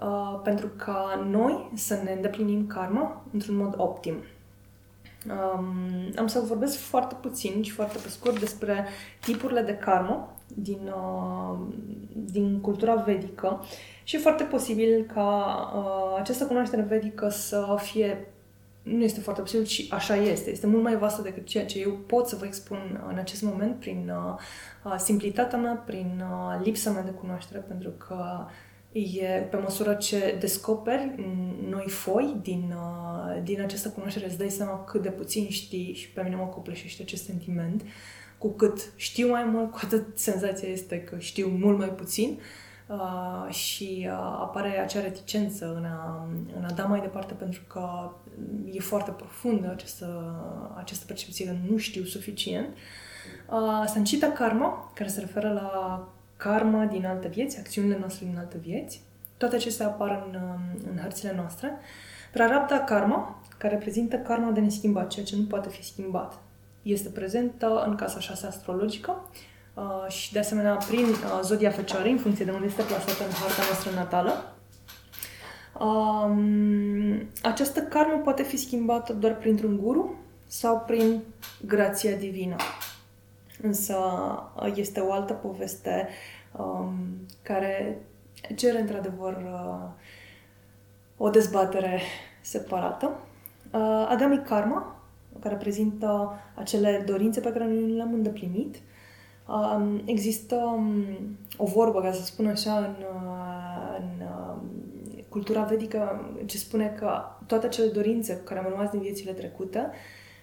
uh, 0.00 0.40
pentru 0.44 0.68
ca 0.76 1.26
noi 1.30 1.70
să 1.74 2.00
ne 2.04 2.12
îndeplinim 2.12 2.66
karma 2.66 3.24
într-un 3.32 3.56
mod 3.56 3.74
optim. 3.76 4.14
Um, 5.26 6.12
am 6.16 6.26
să 6.26 6.40
vorbesc 6.40 6.78
foarte 6.78 7.16
puțin 7.20 7.62
și 7.62 7.70
foarte 7.70 7.98
pe 8.02 8.08
scurt 8.08 8.38
despre 8.38 8.86
tipurile 9.20 9.60
de 9.60 9.74
karmă 9.74 10.36
din, 10.54 10.92
uh, 10.94 11.58
din 12.14 12.60
cultura 12.60 12.94
vedică 12.94 13.64
și 14.02 14.16
e 14.16 14.18
foarte 14.18 14.44
posibil 14.44 15.10
ca 15.14 15.56
uh, 15.76 16.18
această 16.18 16.46
cunoaștere 16.46 16.82
vedică 16.82 17.28
să 17.28 17.76
fie 17.78 18.26
nu 18.82 19.02
este 19.02 19.20
foarte 19.20 19.40
posibil 19.40 19.64
și 19.66 19.88
așa 19.90 20.14
este. 20.16 20.50
Este 20.50 20.66
mult 20.66 20.82
mai 20.82 20.96
vastă 20.96 21.22
decât 21.22 21.46
ceea 21.46 21.66
ce 21.66 21.80
eu 21.80 21.92
pot 21.92 22.28
să 22.28 22.36
vă 22.36 22.44
expun 22.44 23.04
în 23.08 23.18
acest 23.18 23.42
moment 23.42 23.78
prin 23.78 24.12
uh, 24.14 24.40
uh 24.84 24.94
simplitatea 24.98 25.58
mea, 25.58 25.82
prin 25.86 26.22
uh, 26.30 26.60
lipsa 26.64 26.90
mea 26.90 27.02
de 27.02 27.10
cunoaștere, 27.10 27.58
pentru 27.58 27.90
că 27.90 28.46
e 28.92 29.46
pe 29.50 29.56
măsură 29.56 29.94
ce 29.94 30.36
descoperi 30.40 31.14
noi 31.68 31.88
foi 31.88 32.36
din, 32.42 32.74
uh, 32.76 33.42
din 33.42 33.62
această 33.62 33.88
cunoaștere, 33.88 34.26
îți 34.26 34.38
dai 34.38 34.50
seama 34.50 34.84
cât 34.84 35.02
de 35.02 35.10
puțin 35.10 35.48
știi 35.48 35.94
și 35.94 36.08
pe 36.08 36.22
mine 36.22 36.36
mă 36.36 36.44
copleșește 36.44 37.02
acest 37.02 37.24
sentiment. 37.24 37.82
Cu 38.38 38.48
cât 38.48 38.92
știu 38.96 39.28
mai 39.28 39.44
mult, 39.44 39.70
cu 39.70 39.78
atât 39.82 40.18
senzația 40.18 40.68
este 40.68 41.00
că 41.00 41.18
știu 41.18 41.48
mult 41.48 41.78
mai 41.78 41.88
puțin 41.88 42.40
uh, 42.86 43.54
și 43.54 44.06
uh, 44.06 44.12
apare 44.40 44.78
acea 44.78 45.00
reticență 45.00 45.74
în 45.76 45.84
a, 45.84 46.28
în 46.56 46.64
a 46.64 46.70
da 46.70 46.84
mai 46.84 47.00
departe 47.00 47.34
pentru 47.34 47.62
că 47.66 48.10
e 48.72 48.80
foarte 48.80 49.10
profundă 49.10 49.70
această, 49.70 50.34
această 50.76 51.04
percepție 51.06 51.46
că 51.46 51.54
nu 51.70 51.76
știu 51.76 52.04
suficient. 52.04 52.68
Uh, 53.50 53.84
Sancita 53.86 54.26
Karma, 54.26 54.92
care 54.94 55.08
se 55.08 55.20
referă 55.20 55.52
la 55.52 56.08
karma 56.42 56.84
din 56.84 57.06
alte 57.06 57.28
vieți, 57.28 57.58
acțiunile 57.58 57.96
noastre 57.98 58.26
din 58.26 58.38
alte 58.38 58.58
vieți. 58.58 59.02
Toate 59.36 59.56
acestea 59.56 59.86
apar 59.86 60.26
în, 60.28 60.40
um, 60.40 60.90
în 60.90 60.98
hărțile 60.98 61.32
noastre. 61.36 61.78
Prarabdha 62.32 62.78
karma, 62.78 63.40
care 63.58 63.74
reprezintă 63.74 64.16
karma 64.16 64.50
de 64.50 64.60
neschimbat, 64.60 65.08
ceea 65.08 65.24
ce 65.24 65.36
nu 65.36 65.42
poate 65.42 65.68
fi 65.68 65.84
schimbat. 65.84 66.38
Este 66.82 67.08
prezentă 67.08 67.84
în 67.86 67.94
casa 67.94 68.20
6 68.20 68.46
astrologică 68.46 69.28
uh, 69.74 70.08
și, 70.08 70.32
de 70.32 70.38
asemenea, 70.38 70.74
prin 70.74 71.04
uh, 71.04 71.40
zodia 71.42 71.70
fecioarei, 71.70 72.12
în 72.12 72.18
funcție 72.18 72.44
de 72.44 72.50
unde 72.50 72.66
este 72.66 72.82
plasată 72.82 73.24
în 73.24 73.32
harta 73.32 73.62
noastră 73.66 73.90
natală. 73.94 74.54
Um, 75.80 77.28
această 77.42 77.80
karmă 77.80 78.20
poate 78.24 78.42
fi 78.42 78.56
schimbată 78.56 79.12
doar 79.12 79.36
printr-un 79.36 79.76
guru 79.76 80.14
sau 80.46 80.82
prin 80.86 81.22
grația 81.66 82.16
divină. 82.16 82.56
Însă 83.62 83.96
este 84.74 85.00
o 85.00 85.12
altă 85.12 85.32
poveste 85.32 86.08
um, 86.56 86.94
care 87.42 88.02
cere 88.56 88.80
într-adevăr 88.80 89.32
uh, 89.32 89.88
o 91.16 91.30
dezbatere 91.30 92.00
separată. 92.40 93.18
Uh, 93.72 94.06
Agami 94.08 94.42
Karma, 94.42 95.02
care 95.40 95.54
prezintă 95.54 96.32
acele 96.54 97.02
dorințe 97.06 97.40
pe 97.40 97.52
care 97.52 97.64
noi 97.64 97.90
le-am 97.90 98.12
îndeplinit. 98.12 98.76
Uh, 99.48 100.00
există 100.04 100.54
um, 100.54 101.04
o 101.56 101.64
vorbă, 101.64 102.00
ca 102.00 102.12
să 102.12 102.24
spun 102.24 102.46
așa, 102.46 102.78
în, 102.78 102.94
uh, 103.14 103.98
în 103.98 104.26
uh, 104.26 104.62
cultura 105.28 105.62
vedică, 105.62 106.30
ce 106.46 106.58
spune 106.58 106.94
că 106.98 107.22
toate 107.46 107.66
acele 107.66 107.86
dorințe 107.86 108.40
care 108.44 108.60
am 108.60 108.66
rămas 108.68 108.90
din 108.90 109.00
viețile 109.00 109.32
trecute 109.32 109.90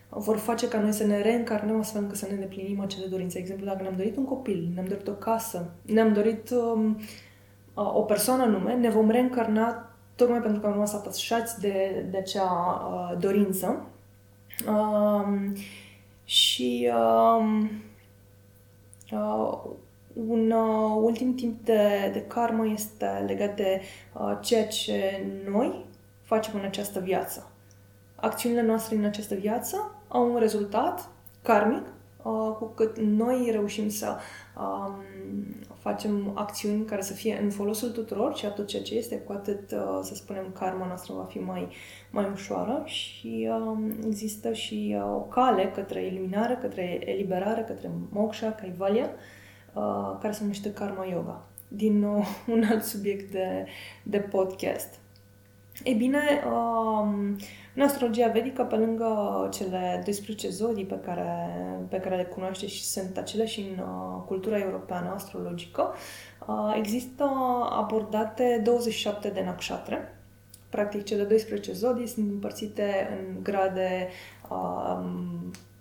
vor 0.09 0.37
face 0.37 0.67
ca 0.67 0.79
noi 0.79 0.91
să 0.91 1.03
ne 1.03 1.21
reîncarnăm 1.21 1.79
astfel 1.79 2.01
încât 2.01 2.17
să 2.17 2.25
ne 2.25 2.33
îndeplinim 2.33 2.79
acele 2.79 3.05
dorințe. 3.05 3.33
De 3.33 3.39
exemplu, 3.39 3.65
dacă 3.65 3.81
ne-am 3.81 3.95
dorit 3.95 4.17
un 4.17 4.25
copil, 4.25 4.71
ne-am 4.73 4.85
dorit 4.85 5.07
o 5.07 5.11
casă, 5.11 5.69
ne-am 5.81 6.13
dorit 6.13 6.49
um, 6.49 6.99
o 7.75 8.01
persoană 8.01 8.45
nume, 8.45 8.73
ne 8.73 8.89
vom 8.89 9.09
reîncarna 9.09 9.89
tocmai 10.15 10.39
pentru 10.41 10.59
că 10.61 10.67
am 10.67 10.73
rămas 10.73 10.93
atașați 10.93 11.59
de, 11.59 12.05
de 12.11 12.17
acea 12.17 12.51
uh, 12.91 13.17
dorință. 13.19 13.85
Um, 14.67 15.55
și 16.23 16.89
um, 17.37 17.71
uh, 19.11 19.57
un 20.27 20.51
uh, 20.51 21.01
ultim 21.01 21.35
timp 21.35 21.65
de, 21.65 22.09
de 22.13 22.21
karmă 22.21 22.67
este 22.67 23.23
legat 23.27 23.55
de 23.55 23.81
uh, 24.13 24.37
ceea 24.41 24.67
ce 24.67 25.25
noi 25.49 25.85
facem 26.21 26.53
în 26.55 26.65
această 26.65 26.99
viață. 26.99 27.51
Acțiunile 28.15 28.61
noastre 28.61 28.95
în 28.95 29.05
această 29.05 29.35
viață 29.35 29.98
au 30.09 30.31
un 30.33 30.39
rezultat 30.39 31.09
karmic, 31.41 31.85
uh, 32.23 32.55
cu 32.57 32.65
cât 32.75 32.99
noi 32.99 33.49
reușim 33.51 33.89
să 33.89 34.17
um, 34.57 35.03
facem 35.79 36.31
acțiuni 36.35 36.85
care 36.85 37.01
să 37.01 37.13
fie 37.13 37.39
în 37.41 37.49
folosul 37.49 37.89
tuturor 37.89 38.35
și 38.35 38.45
tot 38.45 38.67
ceea 38.67 38.81
ce 38.81 38.95
este, 38.95 39.15
cu 39.15 39.31
atât, 39.31 39.71
uh, 39.71 39.99
să 40.01 40.15
spunem, 40.15 40.51
karma 40.53 40.85
noastră 40.85 41.13
va 41.13 41.23
fi 41.23 41.37
mai, 41.37 41.67
mai 42.11 42.29
ușoară 42.33 42.81
și 42.85 43.49
um, 43.49 43.93
există 44.05 44.53
și 44.53 44.95
uh, 44.97 45.03
o 45.03 45.19
cale 45.19 45.71
către 45.75 46.01
eliminare, 46.01 46.57
către 46.61 46.99
eliberare, 47.05 47.61
către 47.61 47.91
moksha, 48.09 48.51
kaivalya, 48.51 49.09
uh, 49.73 50.17
care 50.21 50.33
se 50.33 50.41
numește 50.41 50.73
karma 50.73 51.05
yoga. 51.05 51.47
Din 51.67 51.99
nou, 51.99 52.23
un 52.53 52.63
alt 52.63 52.83
subiect 52.83 53.31
de, 53.31 53.65
de 54.03 54.17
podcast. 54.17 54.99
Ei 55.83 55.93
bine, 55.93 56.19
um, 56.45 57.35
în 57.79 57.85
astrologia 57.85 58.27
vedică, 58.27 58.63
pe 58.63 58.75
lângă 58.75 59.49
cele 59.53 60.01
12 60.03 60.49
zodii 60.49 60.85
pe 60.85 60.99
care, 61.05 61.49
pe 61.89 61.97
care 61.97 62.15
le 62.15 62.23
cunoaște 62.23 62.67
și 62.67 62.83
sunt 62.83 63.17
acele 63.17 63.45
și 63.45 63.59
în 63.59 63.83
uh, 63.83 64.23
cultura 64.25 64.57
europeană 64.57 65.11
astrologică, 65.13 65.93
uh, 66.47 66.75
există 66.77 67.31
abordate 67.69 68.61
27 68.63 69.29
de 69.29 69.41
nakshatre. 69.43 70.19
Practic, 70.69 71.03
cele 71.03 71.23
12 71.23 71.71
zodii 71.73 72.07
sunt 72.07 72.29
împărțite 72.31 73.07
în 73.19 73.43
grade 73.43 74.07
uh, 74.49 74.99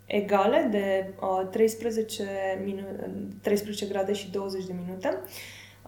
egale 0.07 0.69
de 0.71 1.15
uh, 1.21 1.49
13, 1.51 2.25
minu- 2.65 3.41
13 3.43 3.87
grade 3.87 4.13
și 4.13 4.31
20 4.31 4.65
de 4.65 4.75
minute 4.85 5.19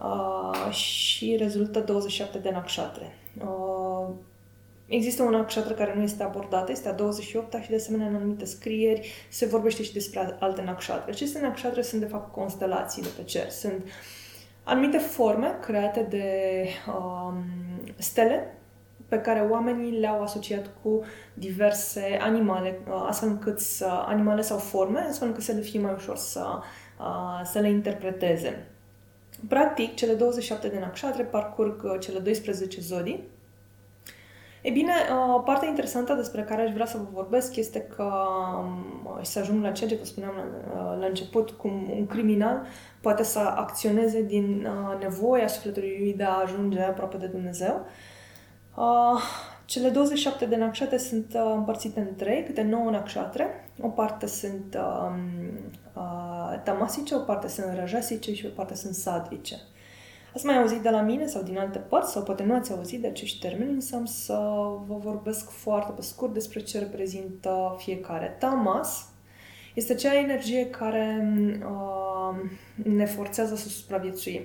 uh, 0.03 0.73
și 0.73 1.35
rezultă 1.39 1.79
27 1.79 2.37
de 2.37 2.49
nakshatre. 2.51 3.17
Uh, 3.43 4.07
Există 4.91 5.23
un 5.23 5.29
nakshatra 5.29 5.73
care 5.73 5.93
nu 5.95 6.01
este 6.01 6.23
abordată, 6.23 6.71
este 6.71 6.89
a 6.89 6.95
28-a 6.95 7.61
și 7.61 7.69
de 7.69 7.75
asemenea 7.75 8.07
în 8.07 8.15
anumite 8.15 8.45
scrieri 8.45 9.27
se 9.29 9.45
vorbește 9.45 9.83
și 9.83 9.93
despre 9.93 10.37
alte 10.39 10.61
nakshatre. 10.61 11.11
Aceste 11.11 11.39
nakshatre 11.39 11.81
sunt 11.81 12.01
de 12.01 12.07
fapt 12.07 12.31
constelații 12.31 13.01
de 13.01 13.07
pe 13.17 13.23
cer. 13.23 13.49
Sunt 13.49 13.83
anumite 14.63 14.97
forme 14.97 15.57
create 15.61 16.05
de 16.09 16.25
um, 16.87 17.43
stele 17.97 18.57
pe 19.07 19.19
care 19.19 19.47
oamenii 19.49 19.99
le-au 19.99 20.21
asociat 20.21 20.69
cu 20.81 21.03
diverse 21.33 22.17
animale, 22.21 22.79
uh, 22.87 23.05
astfel 23.07 23.29
încât 23.29 23.59
să, 23.59 24.03
animale 24.05 24.41
sau 24.41 24.57
forme, 24.57 24.99
astfel 24.99 25.27
încât 25.27 25.43
să 25.43 25.51
le 25.51 25.61
fie 25.61 25.79
mai 25.79 25.93
ușor 25.93 26.15
să, 26.15 26.59
uh, 26.99 27.41
să 27.43 27.59
le 27.59 27.69
interpreteze. 27.69 28.67
Practic, 29.47 29.95
cele 29.95 30.13
27 30.13 30.67
de 30.67 30.79
nakshatre 30.79 31.23
parcurg 31.23 31.83
uh, 31.83 31.99
cele 31.99 32.19
12 32.19 32.81
zodii, 32.81 33.23
E 34.61 34.69
bine, 34.69 34.91
uh, 34.91 35.41
partea 35.45 35.67
interesantă 35.67 36.13
despre 36.13 36.43
care 36.43 36.61
aș 36.61 36.71
vrea 36.71 36.85
să 36.85 36.97
vă 36.97 37.07
vorbesc 37.11 37.55
este 37.55 37.79
că, 37.81 38.11
um, 38.59 39.21
și 39.21 39.29
să 39.29 39.39
ajung 39.39 39.63
la 39.63 39.71
ceea 39.71 39.89
ce 39.89 39.95
vă 39.95 40.05
spuneam 40.05 40.33
la, 40.35 40.43
uh, 40.43 40.99
la 40.99 41.05
început, 41.05 41.51
cum 41.51 41.91
un 41.97 42.05
criminal 42.05 42.65
poate 43.01 43.23
să 43.23 43.39
acționeze 43.39 44.21
din 44.21 44.65
uh, 44.65 45.01
nevoia 45.01 45.47
sufletului 45.47 45.95
lui 45.99 46.13
de 46.13 46.23
a 46.23 46.41
ajunge 46.43 46.81
aproape 46.81 47.17
de 47.17 47.25
Dumnezeu. 47.25 47.85
Cele 49.65 49.89
27 49.89 50.45
de 50.45 50.55
nakshatre 50.55 50.97
sunt 50.97 51.37
împărțite 51.55 51.99
în 51.99 52.15
trei, 52.15 52.43
câte 52.43 52.61
9 52.61 52.89
nakshatre. 52.89 53.69
O 53.81 53.87
parte 53.87 54.27
sunt 54.27 54.77
um, 54.77 56.59
tamasice, 56.63 57.15
o 57.15 57.19
parte 57.19 57.47
sunt 57.47 57.73
rajasice 57.75 58.33
și 58.33 58.45
o 58.45 58.49
parte 58.55 58.75
sunt 58.75 58.93
sadvice. 58.93 59.55
Ați 60.33 60.45
mai 60.45 60.57
auzit 60.57 60.81
de 60.81 60.89
la 60.89 61.01
mine 61.01 61.25
sau 61.25 61.41
din 61.41 61.57
alte 61.57 61.77
părți, 61.77 62.11
sau 62.11 62.23
poate 62.23 62.43
nu 62.43 62.55
ați 62.55 62.71
auzit 62.71 63.01
de 63.01 63.07
acești 63.07 63.39
termeni, 63.39 63.71
însă 63.71 63.95
am 63.95 64.05
să 64.05 64.33
vă 64.87 64.95
vorbesc 64.97 65.49
foarte 65.49 65.91
pe 65.95 66.01
scurt 66.01 66.33
despre 66.33 66.59
ce 66.59 66.79
reprezintă 66.79 67.75
fiecare. 67.77 68.35
Tamas 68.39 69.09
este 69.73 69.93
acea 69.93 70.17
energie 70.17 70.69
care 70.69 71.33
uh, 71.63 72.35
ne 72.83 73.05
forțează 73.05 73.55
să 73.55 73.69
supraviețuim. 73.69 74.41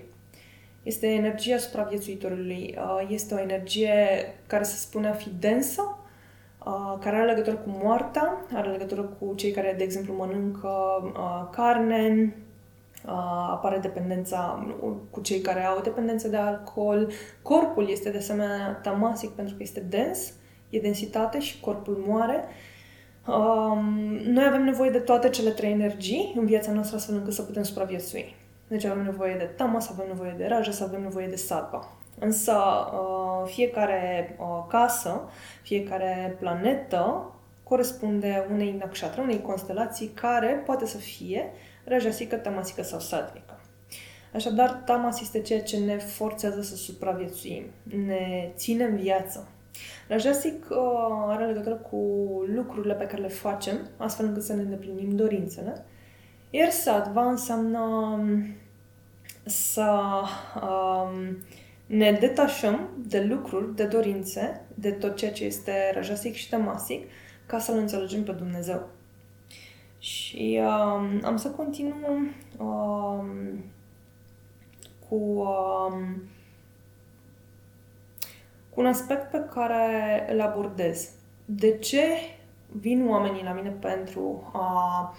Este 0.83 1.07
energia 1.07 1.57
supraviețuitorului. 1.57 2.75
Uh, 2.79 3.07
este 3.09 3.35
o 3.35 3.41
energie 3.41 3.95
care 4.47 4.63
se 4.63 4.77
spune 4.77 5.09
a 5.09 5.13
fi 5.13 5.31
densă, 5.39 5.99
uh, 6.67 6.99
care 7.01 7.17
are 7.17 7.27
legătură 7.27 7.57
cu 7.57 7.79
moartea, 7.83 8.47
are 8.53 8.71
legătură 8.71 9.03
cu 9.03 9.35
cei 9.35 9.51
care, 9.51 9.75
de 9.77 9.85
exemplu, 9.85 10.15
mănâncă 10.15 10.69
uh, 11.15 11.49
carne, 11.51 12.35
apare 13.51 13.79
dependența 13.79 14.67
cu 15.11 15.21
cei 15.21 15.41
care 15.41 15.65
au 15.65 15.81
dependență 15.81 16.29
de 16.29 16.37
alcool. 16.37 17.11
Corpul 17.43 17.91
este 17.91 18.11
de 18.11 18.19
asemenea 18.19 18.81
tamasic 18.83 19.31
pentru 19.31 19.55
că 19.55 19.63
este 19.63 19.81
dens, 19.81 20.33
e 20.71 20.81
densitate 20.81 21.41
și 21.41 21.61
corpul 21.61 22.05
moare. 22.07 22.45
Um, 23.27 23.95
noi 24.25 24.45
avem 24.45 24.65
nevoie 24.65 24.91
de 24.91 24.99
toate 24.99 25.29
cele 25.29 25.51
trei 25.51 25.71
energii 25.71 26.33
în 26.37 26.47
viața 26.47 26.73
noastră 26.73 26.97
astfel 26.97 27.15
încât 27.15 27.33
să 27.33 27.43
putem 27.43 27.63
supraviețui. 27.63 28.35
Deci 28.69 28.85
avem 28.85 29.05
nevoie 29.05 29.35
de 29.35 29.45
tamas, 29.45 29.91
avem 29.91 30.07
nevoie 30.07 30.35
de 30.37 30.47
rajas, 30.47 30.81
avem 30.81 31.03
nevoie 31.03 31.27
de 31.27 31.37
sattva. 31.37 31.89
Însă 32.19 32.55
fiecare 33.45 34.37
casă, 34.69 35.29
fiecare 35.63 36.37
planetă 36.39 37.31
corespunde 37.63 38.47
unei 38.53 38.77
nakshatra, 38.79 39.23
unei 39.23 39.43
constelații 39.43 40.07
care 40.07 40.63
poate 40.67 40.87
să 40.87 40.97
fie 40.97 41.53
rajasică, 41.89 42.37
tamasică 42.37 42.83
sau 42.83 43.01
sattvică. 43.01 43.61
Așadar, 44.35 44.83
tamas 44.85 45.21
este 45.21 45.41
ceea 45.41 45.63
ce 45.63 45.77
ne 45.77 45.97
forțează 45.97 46.63
să 46.63 46.77
supraviețuim, 46.77 47.65
ne 48.07 48.53
ține 48.57 48.85
în 48.85 48.97
viață. 48.97 49.49
Rajasic 50.09 50.67
uh, 50.71 50.77
are 51.27 51.47
legătură 51.47 51.75
cu 51.75 51.97
lucrurile 52.55 52.95
pe 52.95 53.07
care 53.07 53.23
le 53.23 53.29
facem, 53.29 53.89
astfel 53.97 54.27
încât 54.27 54.43
să 54.43 54.55
ne 54.55 54.63
îndeplinim 54.63 55.17
dorințele. 55.17 55.85
Iar 56.51 56.71
sattva 56.71 57.31
înseamnă 57.31 57.81
um, 57.81 58.47
să 59.45 60.01
um, 60.63 61.39
ne 61.87 62.13
detașăm 62.13 62.89
de 63.07 63.23
lucruri, 63.23 63.75
de 63.75 63.85
dorințe, 63.85 64.61
de 64.75 64.91
tot 64.91 65.17
ceea 65.17 65.33
ce 65.33 65.45
este 65.45 65.91
rajasic 65.95 66.35
și 66.35 66.49
tamasic, 66.49 67.09
ca 67.47 67.59
să-L 67.59 67.77
înțelegem 67.77 68.23
pe 68.23 68.33
Dumnezeu. 68.33 68.89
Și 70.07 70.61
um, 70.61 71.21
am 71.25 71.37
să 71.37 71.51
continu 71.51 71.95
um, 72.59 73.65
cu, 75.09 75.15
um, 75.15 76.23
cu 78.71 78.81
un 78.81 78.87
aspect 78.87 79.31
pe 79.31 79.45
care 79.55 80.27
îl 80.33 80.41
abordez. 80.41 81.11
De 81.45 81.79
ce 81.79 82.05
vin 82.67 83.09
oamenii 83.09 83.43
la 83.43 83.53
mine 83.53 83.71
pentru 83.71 84.51
a, 84.53 85.15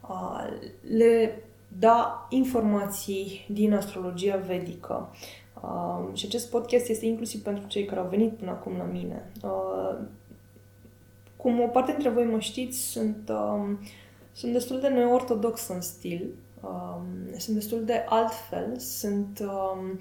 a 0.00 0.48
le 0.96 1.42
da 1.78 2.26
informații 2.30 3.46
din 3.48 3.74
astrologia 3.74 4.36
vedică? 4.36 5.14
Uh, 5.62 6.14
și 6.14 6.26
acest 6.26 6.50
podcast 6.50 6.88
este 6.88 7.06
inclusiv 7.06 7.42
pentru 7.42 7.66
cei 7.66 7.84
care 7.84 8.00
au 8.00 8.08
venit 8.08 8.32
până 8.32 8.50
acum 8.50 8.76
la 8.76 8.84
mine. 8.84 9.30
Uh, 9.42 9.98
cum 11.36 11.60
o 11.60 11.66
parte 11.66 11.90
dintre 11.90 12.10
voi 12.10 12.24
mă 12.24 12.38
știți, 12.38 12.78
sunt, 12.78 13.28
um, 13.28 13.78
sunt 14.40 14.52
destul 14.52 14.80
de 14.80 14.88
neortodox 14.88 15.68
în 15.68 15.80
stil. 15.80 16.34
Um, 16.60 17.38
sunt 17.38 17.56
destul 17.56 17.84
de 17.84 18.04
altfel. 18.08 18.78
Sunt... 18.78 19.40
Um, 19.40 19.98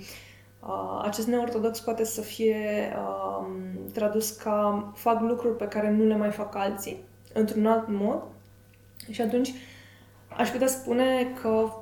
uh, 0.59 1.01
acest 1.03 1.27
neortodox 1.27 1.79
poate 1.79 2.03
să 2.03 2.21
fie 2.21 2.93
um, 2.97 3.47
tradus 3.93 4.29
ca 4.29 4.91
fac 4.95 5.21
lucruri 5.21 5.55
pe 5.55 5.67
care 5.67 5.91
nu 5.91 6.05
le 6.05 6.15
mai 6.15 6.31
fac 6.31 6.55
alții, 6.55 7.03
într-un 7.33 7.65
alt 7.65 7.87
mod. 7.87 8.23
Și 9.09 9.21
atunci 9.21 9.53
aș 10.37 10.49
putea 10.49 10.67
spune 10.67 11.33
că 11.41 11.73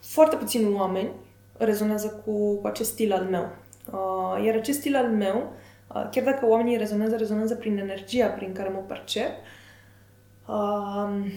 foarte 0.00 0.36
puțini 0.36 0.74
oameni 0.74 1.10
rezonează 1.56 2.22
cu, 2.24 2.54
cu 2.54 2.66
acest 2.66 2.90
stil 2.90 3.12
al 3.12 3.24
meu. 3.24 3.48
Uh, 3.92 4.44
iar 4.44 4.54
acest 4.54 4.78
stil 4.78 4.96
al 4.96 5.08
meu, 5.08 5.52
uh, 5.94 6.08
chiar 6.10 6.24
dacă 6.24 6.46
oamenii 6.46 6.76
rezonează, 6.76 7.16
rezonează 7.16 7.54
prin 7.54 7.78
energia 7.78 8.26
prin 8.26 8.52
care 8.52 8.68
mă 8.68 8.80
percep, 8.86 9.30
uh, 9.30 9.60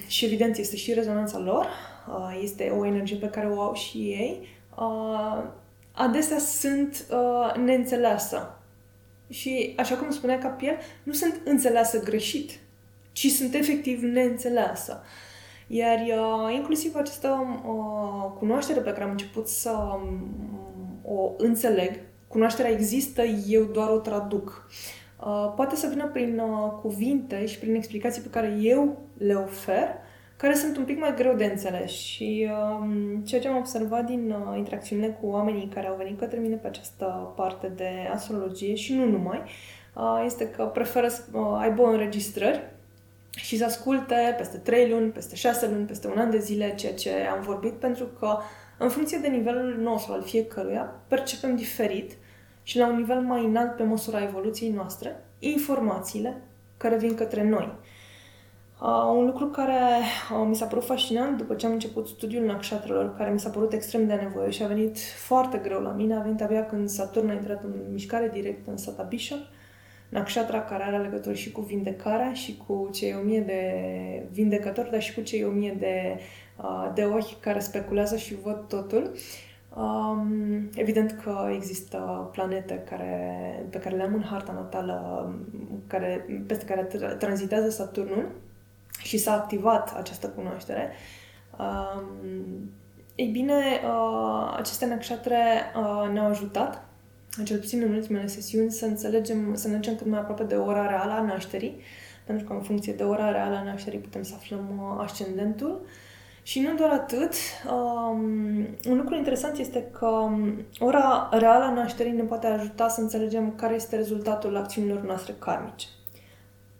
și 0.08 0.26
evident 0.26 0.58
este 0.58 0.76
și 0.76 0.94
rezonanța 0.94 1.40
lor, 1.40 1.66
uh, 2.08 2.40
este 2.44 2.70
o 2.70 2.86
energie 2.86 3.18
pe 3.18 3.30
care 3.30 3.48
o 3.48 3.62
au 3.62 3.74
și 3.74 3.98
ei, 3.98 4.48
uh, 4.78 5.44
adesea 5.92 6.40
sunt 6.40 7.06
uh, 7.12 7.56
neînțeleasă. 7.64 8.60
Și, 9.30 9.74
așa 9.78 9.96
cum 9.96 10.12
spunea 10.12 10.38
Capiel, 10.38 10.78
nu 11.04 11.14
sunt 11.14 11.42
înțeleasă 11.44 12.04
greșit, 12.04 12.52
ci 13.12 13.28
sunt 13.28 13.54
efectiv 13.54 14.02
neînțeleasă. 14.02 15.02
Uh, 15.02 15.26
iar 15.68 16.00
uh, 16.00 16.54
inclusiv 16.54 16.96
această 16.96 17.60
uh, 17.66 18.32
cunoaștere 18.38 18.80
pe 18.80 18.92
care 18.92 19.04
am 19.04 19.10
început 19.10 19.48
să 19.48 19.72
um, 19.72 20.30
o 21.04 21.32
înțeleg, 21.38 22.00
cunoașterea 22.28 22.72
există, 22.72 23.22
eu 23.48 23.64
doar 23.64 23.90
o 23.90 23.98
traduc. 23.98 24.68
Uh, 24.68 24.74
poate 25.56 25.76
să 25.76 25.88
vină 25.88 26.08
prin 26.08 26.40
uh, 26.40 26.72
cuvinte 26.82 27.46
și 27.46 27.60
prin 27.60 27.76
explicații 27.76 28.22
pe 28.22 28.30
care 28.30 28.58
eu 28.60 29.02
le 29.18 29.34
ofer, 29.34 29.88
care 30.38 30.54
sunt 30.54 30.78
un 30.78 30.84
pic 30.84 31.00
mai 31.00 31.14
greu 31.16 31.36
de 31.36 31.46
înțeles. 31.46 31.92
Și 31.92 32.50
uh, 32.52 32.88
ceea 33.24 33.42
ce 33.42 33.48
am 33.48 33.58
observat 33.58 34.06
din 34.06 34.32
uh, 34.32 34.58
interacțiunile 34.58 35.18
cu 35.22 35.28
oamenii 35.28 35.68
care 35.74 35.88
au 35.88 35.96
venit 35.96 36.20
către 36.20 36.40
mine 36.40 36.56
pe 36.56 36.68
această 36.68 37.34
parte 37.36 37.68
de 37.68 37.90
astrologie 38.14 38.76
și 38.76 38.94
nu 38.94 39.06
numai, 39.06 39.42
uh, 39.96 40.24
este 40.26 40.50
că 40.50 40.64
preferă 40.64 41.08
să 41.08 41.22
uh, 41.32 41.58
aibă 41.60 41.84
înregistrări 41.84 42.74
și 43.30 43.58
să 43.58 43.66
asculte 43.66 44.36
peste 44.38 44.58
3 44.58 44.90
luni, 44.90 45.12
peste 45.12 45.36
6 45.36 45.68
luni, 45.68 45.86
peste 45.86 46.08
un 46.08 46.18
an 46.18 46.30
de 46.30 46.40
zile 46.40 46.76
ceea 46.76 46.94
ce 46.94 47.12
am 47.36 47.42
vorbit, 47.42 47.74
pentru 47.74 48.06
că 48.06 48.38
în 48.78 48.90
funcție 48.90 49.18
de 49.18 49.28
nivelul 49.28 49.78
nostru 49.80 50.14
al 50.14 50.22
fiecăruia, 50.22 51.02
percepem 51.08 51.56
diferit 51.56 52.12
și 52.66 52.78
la 52.78 52.88
un 52.88 52.96
nivel 52.96 53.20
mai 53.20 53.46
înalt 53.46 53.76
pe 53.76 53.84
măsura 53.84 54.24
evoluției 54.24 54.72
noastre, 54.72 55.24
informațiile 55.40 56.42
care 56.78 56.98
vin 56.98 57.16
către 57.16 57.44
noi. 57.44 57.74
Uh, 58.82 59.14
un 59.18 59.26
lucru 59.26 59.46
care 59.46 59.80
uh, 60.32 60.46
mi 60.48 60.56
s-a 60.56 60.66
părut 60.66 60.86
fascinant 60.86 61.38
după 61.38 61.54
ce 61.54 61.66
am 61.66 61.72
început 61.72 62.08
studiul 62.08 62.46
nakshatrelor, 62.46 63.16
care 63.16 63.32
mi 63.32 63.40
s-a 63.40 63.50
părut 63.50 63.74
extrem 63.74 64.08
de 64.08 64.14
nevoie 64.14 64.50
și 64.50 64.64
a 64.64 64.68
venit 64.68 65.00
foarte 65.00 65.58
greu 65.58 65.82
la 65.82 65.92
mine, 65.92 66.16
a 66.16 66.22
venit 66.22 66.42
abia 66.42 66.66
când 66.66 66.90
Saturn 66.90 67.30
a 67.30 67.34
intrat 67.34 67.64
în 67.64 67.74
mișcare 67.92 68.30
direct 68.34 68.68
în 68.68 68.78
Satabisham, 68.78 69.40
uh, 69.40 69.46
Nakshatra 70.10 70.62
care 70.62 70.84
are 70.84 70.98
legătură 70.98 71.34
și 71.34 71.52
cu 71.52 71.62
vindecarea 71.62 72.34
și 72.34 72.58
cu 72.68 72.90
cei 72.94 73.16
o 73.20 73.24
mie 73.24 73.40
de 73.42 73.62
vindecători, 74.32 74.92
dar 74.92 75.02
și 75.02 75.14
cu 75.14 75.22
cei 75.22 75.44
o 75.44 75.50
mie 75.50 75.76
de, 75.80 76.20
uh, 76.58 76.92
de 76.94 77.04
ochi 77.04 77.40
care 77.40 77.60
speculează 77.60 78.18
și 78.18 78.36
văd 78.36 78.68
totul. 78.68 79.12
Um, 79.76 80.70
evident 80.76 81.12
că 81.24 81.50
există 81.54 82.30
planete 82.32 82.84
care, 82.90 83.66
pe 83.70 83.78
care 83.78 83.96
le 83.96 84.04
am 84.04 84.14
în 84.14 84.24
harta 84.24 84.52
natală, 84.52 85.34
care, 85.88 86.26
peste 86.48 86.66
care 86.66 86.82
tranzitează 87.20 87.70
Saturnul 87.70 88.32
și 89.02 89.18
s-a 89.18 89.34
activat 89.34 89.98
această 89.98 90.28
cunoaștere. 90.28 90.92
Um, 91.60 92.70
ei 93.16 93.28
bine, 93.28 93.54
uh, 93.54 94.54
aceste 94.58 94.86
nakshatre 94.86 95.38
uh, 95.76 96.12
ne-au 96.12 96.28
ajutat 96.28 96.86
cel 97.44 97.60
puțin 97.60 97.82
în 97.82 97.94
ultimele 97.94 98.28
sesiuni, 98.28 98.72
să 98.72 98.86
înțelegem, 98.86 99.56
să 99.56 99.68
mergem 99.68 99.96
cât 99.96 100.08
mai 100.08 100.20
aproape 100.20 100.44
de 100.44 100.56
ora 100.56 100.88
reală 100.88 101.12
a 101.12 101.22
nașterii, 101.22 101.80
pentru 102.26 102.46
că 102.46 102.54
în 102.54 102.62
funcție 102.62 102.94
de 102.94 103.04
ora 103.04 103.32
reală 103.32 103.56
a 103.56 103.64
nașterii 103.64 104.00
putem 104.00 104.24
să 104.24 104.34
aflăm 104.36 104.80
uh, 104.80 105.04
ascendentul. 105.04 105.86
Și 106.46 106.60
nu 106.60 106.74
doar 106.74 106.90
atât, 106.90 107.34
um, 107.72 108.20
un 108.88 108.98
lucru 108.98 109.16
interesant 109.16 109.58
este 109.58 109.90
că 109.92 110.06
um, 110.06 110.66
ora 110.80 111.30
reală 111.32 111.64
a 111.64 111.74
nașterii 111.74 112.12
ne 112.12 112.24
poate 112.24 112.48
ajuta 112.48 112.88
să 112.88 113.02
înțelegem 113.02 113.56
care 113.56 113.76
este 113.76 113.96
rezultatul 113.96 114.56
acțiunilor 114.56 115.02
noastre 115.02 115.36
karmice. 115.40 115.88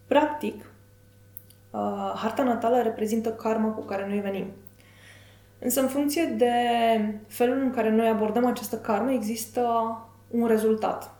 Practic, 0.08 0.56
uh, 1.72 2.14
harta 2.16 2.44
natală 2.44 2.82
reprezintă 2.82 3.32
karma 3.32 3.70
cu 3.70 3.82
care 3.82 4.08
noi 4.08 4.20
venim. 4.20 4.46
Însă, 5.60 5.82
în 5.82 5.88
funcție 5.88 6.24
de 6.24 6.54
felul 7.28 7.58
în 7.58 7.72
care 7.72 7.90
noi 7.90 8.08
abordăm 8.08 8.46
această 8.46 8.78
karmă, 8.78 9.12
există 9.12 9.62
un 10.28 10.48
rezultat. 10.48 11.15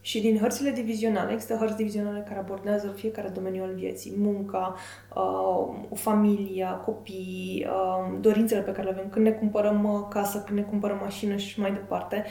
Și 0.00 0.20
din 0.20 0.38
hărțile 0.38 0.70
divizionale, 0.70 1.32
există 1.32 1.54
hărți 1.54 1.76
divizionale 1.76 2.24
care 2.28 2.38
abordează 2.38 2.88
fiecare 2.96 3.28
domeniu 3.28 3.62
al 3.62 3.74
vieții, 3.74 4.14
munca, 4.16 4.74
uh, 5.14 5.98
familia, 5.98 6.70
copii, 6.70 7.66
uh, 7.68 8.18
dorințele 8.20 8.60
pe 8.60 8.72
care 8.72 8.88
le 8.88 8.94
avem, 8.94 9.08
când 9.08 9.24
ne 9.24 9.30
cumpărăm 9.30 9.84
uh, 9.84 10.06
casă, 10.10 10.38
când 10.46 10.58
ne 10.58 10.64
cumpărăm 10.64 10.98
mașină 11.02 11.36
și 11.36 11.60
mai 11.60 11.72
departe, 11.72 12.24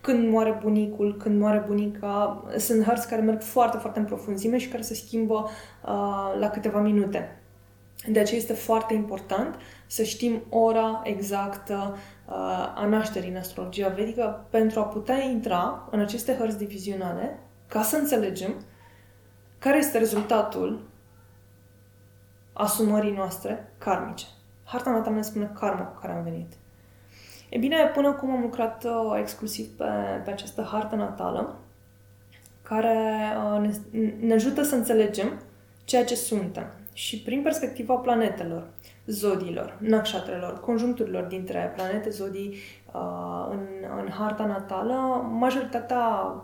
când 0.00 0.30
moare 0.30 0.58
bunicul, 0.62 1.16
când 1.16 1.40
moare 1.40 1.64
bunica. 1.66 2.44
Sunt 2.56 2.84
hărți 2.84 3.08
care 3.08 3.22
merg 3.22 3.40
foarte, 3.40 3.76
foarte 3.76 3.98
în 3.98 4.04
profunzime 4.04 4.58
și 4.58 4.68
care 4.68 4.82
se 4.82 4.94
schimbă 4.94 5.34
uh, 5.34 6.38
la 6.38 6.48
câteva 6.52 6.80
minute. 6.80 7.38
De 8.08 8.18
aceea 8.20 8.40
este 8.40 8.52
foarte 8.52 8.94
important 8.94 9.56
să 9.86 10.02
știm 10.02 10.42
ora 10.48 11.00
exactă 11.04 11.92
uh, 11.92 11.98
a 12.74 12.86
nașterii 12.88 13.30
în 13.30 13.36
astrologia 13.36 13.88
vedică 13.88 14.46
pentru 14.50 14.80
a 14.80 14.84
putea 14.84 15.22
intra 15.22 15.88
în 15.90 16.00
aceste 16.00 16.34
hărți 16.34 16.58
divizionale 16.58 17.38
ca 17.66 17.82
să 17.82 17.96
înțelegem 17.96 18.54
care 19.58 19.78
este 19.78 19.98
rezultatul 19.98 20.80
asumării 22.52 23.12
noastre 23.12 23.72
karmice. 23.78 24.24
Harta 24.64 24.90
natală 24.90 25.14
ne 25.14 25.22
spune 25.22 25.50
karma 25.54 25.84
cu 25.84 26.00
care 26.00 26.12
am 26.12 26.22
venit. 26.22 26.52
E 27.48 27.58
bine, 27.58 27.90
până 27.94 28.08
acum 28.08 28.30
am 28.30 28.40
lucrat 28.40 28.84
uh, 28.84 29.18
exclusiv 29.20 29.66
pe, 29.66 29.84
pe 30.24 30.30
această 30.30 30.62
hartă 30.62 30.94
natală, 30.94 31.56
care 32.62 33.22
uh, 33.52 33.60
ne, 33.60 34.00
ne 34.20 34.34
ajută 34.34 34.62
să 34.62 34.74
înțelegem 34.74 35.40
ceea 35.84 36.04
ce 36.04 36.14
suntem. 36.14 36.66
Și 36.92 37.22
prin 37.22 37.42
perspectiva 37.42 37.94
planetelor, 37.94 38.66
zodiilor, 39.06 39.76
nakshatrelor, 39.80 40.60
conjuncturilor 40.60 41.24
dintre 41.24 41.72
planete, 41.74 42.10
zodii 42.10 42.54
uh, 42.92 43.48
în, 43.50 43.66
în 44.00 44.10
harta 44.10 44.44
natală, 44.44 44.94
majoritatea, 45.30 46.34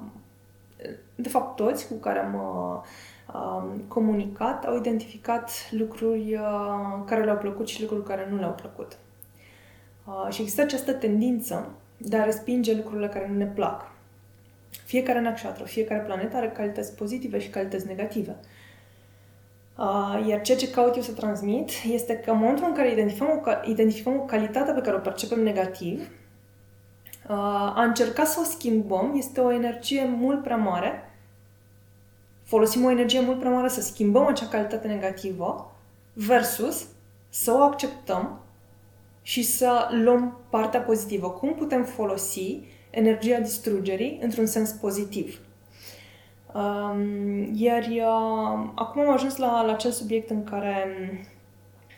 de 1.15 1.29
fapt 1.29 1.57
toți 1.57 1.89
cu 1.89 1.95
care 1.95 2.19
am 2.19 2.35
uh, 2.35 3.81
comunicat, 3.89 4.65
au 4.65 4.77
identificat 4.77 5.51
lucruri 5.71 6.35
uh, 6.35 7.05
care 7.07 7.25
le-au 7.25 7.37
plăcut 7.37 7.69
și 7.69 7.81
lucruri 7.81 8.05
care 8.05 8.29
nu 8.31 8.37
le-au 8.37 8.53
plăcut. 8.53 8.99
Uh, 10.07 10.33
și 10.33 10.41
există 10.41 10.63
această 10.63 10.93
tendință 10.93 11.71
de 11.97 12.17
a 12.17 12.25
respinge 12.25 12.77
lucrurile 12.77 13.09
care 13.09 13.29
nu 13.29 13.37
ne 13.37 13.47
plac. 13.47 13.91
Fiecare 14.85 15.21
nakshatra, 15.21 15.65
fiecare 15.65 16.01
planetă 16.01 16.37
are 16.37 16.51
calități 16.51 16.95
pozitive 16.95 17.39
și 17.39 17.49
calități 17.49 17.87
negative. 17.87 18.37
Uh, 18.41 18.47
iar 20.27 20.41
ceea 20.41 20.59
ce 20.59 20.71
caut 20.71 20.97
eu 20.97 21.03
să 21.03 21.13
transmit 21.13 21.71
este 21.91 22.17
că 22.17 22.31
în 22.31 22.39
momentul 22.39 22.65
în 22.67 22.75
care 22.75 22.93
identificăm 22.93 23.29
o, 23.29 23.69
identificăm 23.71 24.17
o 24.19 24.25
calitate 24.25 24.73
pe 24.73 24.81
care 24.81 24.97
o 24.97 25.01
percepem 25.01 25.43
negativ, 25.43 26.01
uh, 27.29 27.37
a 27.75 27.83
încerca 27.83 28.25
să 28.25 28.39
o 28.41 28.45
schimbăm 28.45 29.15
este 29.17 29.41
o 29.41 29.53
energie 29.53 30.05
mult 30.05 30.43
prea 30.43 30.57
mare. 30.57 31.11
Folosim 32.43 32.85
o 32.85 32.91
energie 32.91 33.21
mult 33.21 33.39
prea 33.39 33.51
mare 33.51 33.69
să 33.69 33.81
schimbăm 33.81 34.27
acea 34.27 34.47
calitate 34.47 34.87
negativă 34.87 35.73
versus 36.13 36.87
să 37.29 37.53
o 37.53 37.63
acceptăm 37.63 38.41
și 39.23 39.43
să 39.43 39.89
luăm 39.91 40.41
partea 40.51 40.81
pozitivă. 40.81 41.31
Cum 41.31 41.55
putem 41.55 41.85
folosi 41.85 42.61
energia 42.91 43.39
distrugerii 43.39 44.19
într-un 44.23 44.47
sens 44.47 44.71
pozitiv? 44.71 45.41
Um, 46.55 47.51
iar 47.55 47.83
uh, 47.83 48.71
acum 48.75 49.03
am 49.03 49.11
ajuns 49.11 49.37
la, 49.37 49.65
la 49.65 49.73
acel 49.73 49.91
subiect 49.91 50.31
în 50.31 50.45
care 50.45 50.87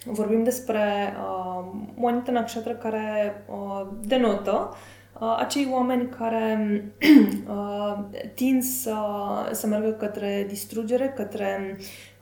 vorbim 0.04 0.42
despre 0.42 1.14
uh, 1.16 1.64
o 2.00 2.06
anumită 2.06 2.30
nășatră 2.30 2.72
care 2.72 3.34
uh, 3.48 3.86
denotă 4.00 4.74
uh, 5.20 5.36
acei 5.38 5.68
oameni 5.72 6.08
care 6.08 6.84
uh, 7.48 7.98
tind 8.34 8.62
să, 8.62 8.94
să 9.52 9.66
meargă 9.66 9.90
către 9.90 10.44
distrugere, 10.48 11.12
către 11.16 11.76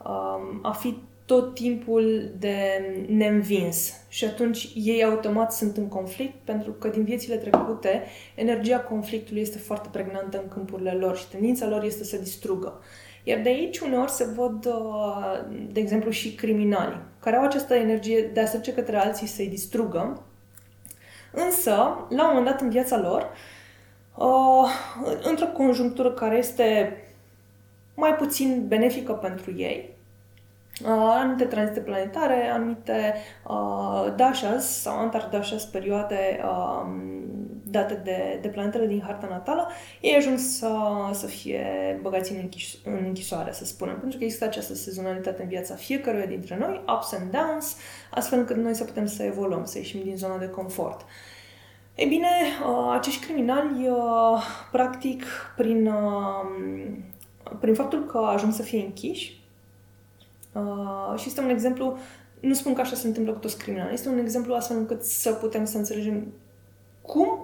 uh, 0.05 0.59
a 0.63 0.71
fi 0.71 0.99
tot 1.31 1.55
timpul 1.55 2.33
de 2.39 2.57
neînvins. 3.09 3.93
Și 4.09 4.25
atunci 4.25 4.69
ei 4.75 5.05
automat 5.05 5.53
sunt 5.53 5.77
în 5.77 5.89
conflict 5.89 6.35
pentru 6.45 6.73
că 6.73 6.89
din 6.89 7.05
viețile 7.05 7.37
trecute 7.37 8.05
energia 8.35 8.81
conflictului 8.81 9.43
este 9.43 9.59
foarte 9.59 9.89
pregnantă 9.93 10.41
în 10.43 10.49
câmpurile 10.49 10.93
lor 10.93 11.17
și 11.17 11.29
tendința 11.29 11.69
lor 11.69 11.85
este 11.85 12.05
să 12.05 12.17
distrugă. 12.17 12.81
Iar 13.25 13.41
de 13.41 13.49
aici 13.49 13.79
uneori 13.79 14.11
se 14.11 14.25
văd, 14.25 14.67
uh, 14.67 15.41
de 15.73 15.81
exemplu, 15.81 16.11
și 16.11 16.35
criminali 16.35 16.99
care 17.21 17.37
au 17.37 17.45
această 17.45 17.75
energie 17.75 18.31
de 18.33 18.41
a 18.41 18.47
se 18.47 18.73
către 18.75 18.97
alții 18.97 19.27
să-i 19.27 19.49
distrugă. 19.49 20.23
Însă, 21.33 21.73
la 22.09 22.29
un 22.29 22.35
moment 22.35 22.47
dat 22.47 22.61
în 22.61 22.71
viața 22.71 23.01
lor, 23.01 23.31
uh, 24.17 24.71
într-o 25.23 25.47
conjunctură 25.47 26.11
care 26.13 26.37
este 26.37 26.97
mai 27.95 28.15
puțin 28.15 28.65
benefică 28.69 29.13
pentru 29.13 29.55
ei, 29.57 29.99
Uh, 30.00 30.00
anumite 30.85 31.45
tranzite 31.45 31.81
planetare, 31.81 32.51
anumite 32.53 33.15
uh, 33.49 34.15
dashas 34.17 34.81
sau 34.81 34.99
antardashas, 34.99 35.65
perioade 35.65 36.41
uh, 36.45 36.87
date 37.65 37.95
de, 38.05 38.39
de 38.43 38.49
planetele 38.49 38.87
din 38.87 39.03
harta 39.07 39.27
natală, 39.27 39.69
ei 40.01 40.17
ajung 40.17 40.39
să, 40.39 40.73
să 41.13 41.27
fie 41.27 41.65
băgați 42.03 42.33
în, 42.33 42.39
închis, 42.41 42.77
în 42.85 43.05
închisoare, 43.07 43.53
să 43.53 43.65
spunem, 43.65 43.99
pentru 43.99 44.19
că 44.19 44.25
există 44.25 44.45
această 44.45 44.75
sezonalitate 44.75 45.43
în 45.43 45.49
viața 45.49 45.75
fiecăruia 45.75 46.27
dintre 46.27 46.57
noi, 46.57 46.85
ups 46.97 47.13
and 47.13 47.31
downs, 47.31 47.77
astfel 48.11 48.39
încât 48.39 48.57
noi 48.57 48.75
să 48.75 48.85
putem 48.85 49.07
să 49.07 49.23
evoluăm, 49.23 49.65
să 49.65 49.79
ieșim 49.79 50.01
din 50.05 50.17
zona 50.17 50.39
de 50.39 50.49
confort. 50.49 51.05
Ei 51.95 52.07
bine, 52.07 52.29
uh, 52.67 52.93
acești 52.93 53.25
criminali, 53.25 53.89
uh, 53.89 54.43
practic, 54.73 55.25
prin, 55.57 55.87
uh, 55.87 57.57
prin 57.61 57.75
faptul 57.75 58.05
că 58.05 58.19
ajung 58.19 58.53
să 58.53 58.63
fie 58.63 58.81
închiși, 58.81 59.40
Uh, 60.53 61.19
și 61.19 61.29
este 61.29 61.41
un 61.41 61.49
exemplu, 61.49 61.97
nu 62.41 62.55
spun 62.55 62.75
că 62.75 62.81
așa 62.81 62.95
se 62.95 63.07
întâmplă 63.07 63.33
cu 63.33 63.39
toți 63.39 63.59
criminali, 63.59 63.93
este 63.93 64.09
un 64.09 64.19
exemplu 64.19 64.55
astfel 64.55 64.77
încât 64.77 65.03
să 65.03 65.33
putem 65.33 65.65
să 65.65 65.77
înțelegem 65.77 66.33
cum, 67.03 67.39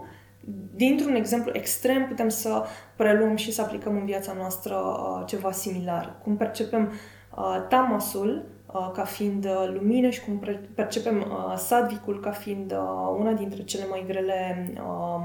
dintr-un 0.74 1.14
exemplu 1.14 1.50
extrem, 1.54 2.06
putem 2.06 2.28
să 2.28 2.64
preluăm 2.96 3.36
și 3.36 3.52
să 3.52 3.62
aplicăm 3.62 3.96
în 3.96 4.04
viața 4.04 4.32
noastră 4.32 4.74
uh, 4.74 5.26
ceva 5.26 5.52
similar. 5.52 6.16
Cum 6.22 6.36
percepem 6.36 6.92
uh, 7.36 7.66
tamasul 7.68 8.44
uh, 8.66 8.90
ca 8.94 9.04
fiind 9.04 9.44
uh, 9.44 9.70
lumină 9.74 10.10
și 10.10 10.20
cum 10.20 10.42
percepem 10.74 11.20
uh, 11.20 11.56
sadvicul 11.56 12.20
ca 12.20 12.30
fiind 12.30 12.72
uh, 12.72 13.16
una 13.18 13.32
dintre 13.32 13.62
cele 13.62 13.86
mai 13.90 14.04
grele 14.06 14.72
uh, 14.76 15.24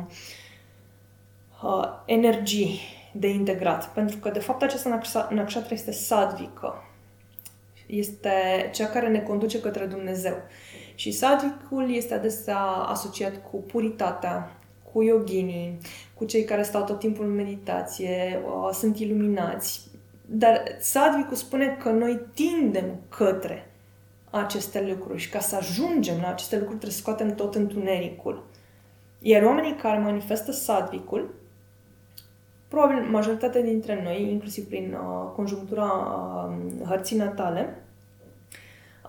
uh, 1.63 1.87
energii 2.05 2.79
de 3.13 3.27
integrat. 3.29 3.93
Pentru 3.93 4.17
că, 4.17 4.29
de 4.29 4.39
fapt, 4.39 4.61
această 4.61 5.01
nakshatra 5.29 5.73
este 5.73 5.91
sadvică 5.91 6.73
este 7.91 8.31
cea 8.73 8.87
care 8.87 9.07
ne 9.07 9.19
conduce 9.19 9.59
către 9.59 9.85
Dumnezeu. 9.85 10.35
Și 10.95 11.11
sadicul 11.11 11.95
este 11.95 12.13
adesea 12.13 12.59
asociat 12.65 13.49
cu 13.49 13.57
puritatea, 13.57 14.57
cu 14.91 15.01
yoginii, 15.01 15.77
cu 16.13 16.25
cei 16.25 16.43
care 16.43 16.63
stau 16.63 16.83
tot 16.83 16.99
timpul 16.99 17.25
în 17.25 17.35
meditație, 17.35 18.41
uh, 18.45 18.69
sunt 18.73 18.99
iluminați. 18.99 19.89
Dar 20.25 20.63
sadicul 20.79 21.35
spune 21.35 21.77
că 21.81 21.89
noi 21.89 22.19
tindem 22.33 23.01
către 23.09 23.71
aceste 24.29 24.85
lucruri 24.87 25.19
și 25.19 25.29
ca 25.29 25.39
să 25.39 25.55
ajungem 25.55 26.19
la 26.21 26.27
aceste 26.27 26.55
lucruri 26.55 26.77
trebuie 26.77 26.97
să 26.97 27.01
scoatem 27.01 27.35
tot 27.35 27.55
întunericul. 27.55 28.43
Iar 29.19 29.43
oamenii 29.43 29.75
care 29.75 29.99
manifestă 29.99 30.51
sadvicul, 30.51 31.33
probabil 32.71 33.09
majoritatea 33.09 33.61
dintre 33.61 34.01
noi, 34.03 34.31
inclusiv 34.31 34.67
prin 34.67 34.93
uh, 34.93 35.31
conjunctura 35.35 35.85
uh, 35.85 36.87
hărții 36.87 37.17
natale, 37.17 37.83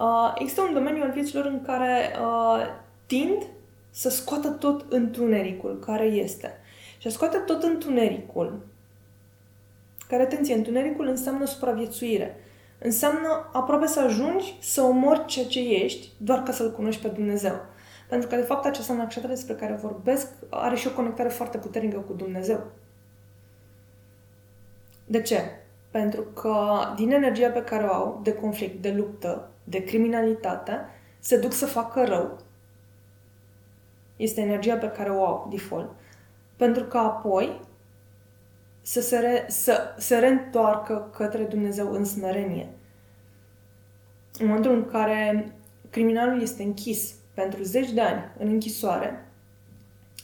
uh, 0.01 0.33
există 0.38 0.61
un 0.61 0.75
domeniu 0.75 1.03
al 1.03 1.11
vieților 1.11 1.44
în 1.44 1.62
care 1.62 2.16
uh, 2.20 2.61
tind 3.07 3.42
să 3.90 4.11
scoată 4.11 4.48
tot 4.48 4.92
întunericul 4.92 5.79
care 5.79 6.05
este. 6.05 6.51
Și 6.98 7.07
a 7.07 7.11
scoate 7.11 7.37
tot 7.37 7.62
întunericul, 7.62 8.66
care, 10.09 10.22
atenție, 10.22 10.55
întunericul 10.55 11.07
înseamnă 11.07 11.44
supraviețuire. 11.44 12.37
Înseamnă 12.79 13.48
aproape 13.53 13.87
să 13.87 14.01
ajungi 14.01 14.57
să 14.61 14.83
omori 14.83 15.25
ceea 15.25 15.46
ce 15.46 15.61
ești 15.61 16.09
doar 16.16 16.42
ca 16.42 16.53
să-L 16.53 16.72
cunoști 16.72 17.03
pe 17.03 17.09
Dumnezeu. 17.09 17.55
Pentru 18.09 18.29
că, 18.29 18.37
de 18.37 18.42
fapt, 18.42 18.64
această 18.64 18.92
năștere 18.92 19.27
despre 19.27 19.55
care 19.55 19.79
vorbesc 19.83 20.29
are 20.51 20.77
și 20.77 20.87
o 20.87 20.90
conectare 20.90 21.29
foarte 21.29 21.59
puternică 21.59 21.98
cu 21.98 22.12
Dumnezeu. 22.12 22.61
De 25.12 25.22
ce? 25.22 25.40
Pentru 25.90 26.22
că 26.22 26.79
din 26.96 27.12
energia 27.12 27.48
pe 27.48 27.62
care 27.64 27.85
o 27.85 27.92
au, 27.92 28.20
de 28.22 28.33
conflict, 28.33 28.83
de 28.83 28.92
luptă, 28.92 29.51
de 29.64 29.85
criminalitate, 29.85 30.81
se 31.18 31.38
duc 31.38 31.53
să 31.53 31.66
facă 31.66 32.05
rău. 32.05 32.38
Este 34.16 34.40
energia 34.40 34.77
pe 34.77 34.90
care 34.90 35.11
o 35.11 35.25
au, 35.25 35.48
default. 35.51 35.90
Pentru 36.57 36.85
că 36.85 36.98
apoi 36.98 37.61
să 38.83 39.01
se, 39.01 39.18
re, 39.18 39.44
să 39.48 39.94
se 39.98 40.18
reîntoarcă 40.18 41.11
către 41.16 41.42
Dumnezeu 41.42 41.92
în 41.92 42.05
smerenie. 42.05 42.68
În 44.38 44.46
momentul 44.46 44.72
în 44.75 44.85
care 44.85 45.53
criminalul 45.90 46.42
este 46.42 46.62
închis 46.62 47.14
pentru 47.35 47.62
zeci 47.62 47.90
de 47.90 48.01
ani 48.01 48.25
în 48.38 48.48
închisoare, 48.48 49.29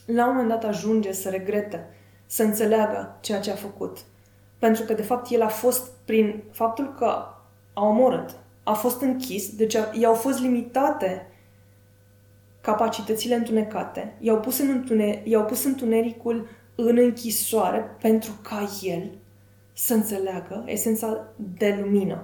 la 0.05 0.27
un 0.27 0.31
moment 0.31 0.49
dat 0.49 0.63
ajunge 0.63 1.11
să 1.11 1.29
regrete, 1.29 1.87
să 2.25 2.43
înțeleagă 2.43 3.17
ceea 3.21 3.39
ce 3.39 3.51
a 3.51 3.55
făcut. 3.55 3.97
Pentru 4.59 4.83
că, 4.83 4.93
de 4.93 5.01
fapt, 5.01 5.31
el 5.31 5.41
a 5.41 5.47
fost, 5.47 5.91
prin 6.05 6.43
faptul 6.51 6.93
că 6.97 7.25
a 7.73 7.85
omorât, 7.85 8.35
a 8.63 8.73
fost 8.73 9.01
închis, 9.01 9.55
deci 9.55 9.77
i-au 9.99 10.13
fost 10.13 10.39
limitate 10.39 11.27
capacitățile 12.61 13.35
întunecate, 13.35 14.15
i-au 14.19 14.39
pus, 14.39 14.59
în 14.59 14.69
întune- 14.69 15.21
i-au 15.23 15.45
pus 15.45 15.63
întunericul 15.63 16.47
în 16.75 16.97
închisoare 16.97 17.95
pentru 18.01 18.31
ca 18.41 18.69
el 18.83 19.09
să 19.73 19.93
înțeleagă 19.93 20.63
esența 20.65 21.27
de 21.57 21.77
lumină. 21.81 22.23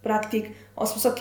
Practic, 0.00 0.46
au 0.74 0.86
spus, 0.86 1.04
ok, 1.04 1.18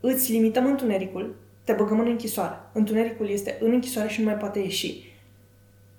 îți 0.00 0.32
limităm 0.32 0.66
întunericul, 0.66 1.34
te 1.64 1.72
băgăm 1.72 2.00
în 2.00 2.06
închisoare. 2.06 2.54
Întunericul 2.72 3.28
este 3.28 3.58
în 3.60 3.72
închisoare 3.72 4.08
și 4.08 4.20
nu 4.20 4.26
mai 4.26 4.36
poate 4.36 4.58
ieși. 4.58 5.10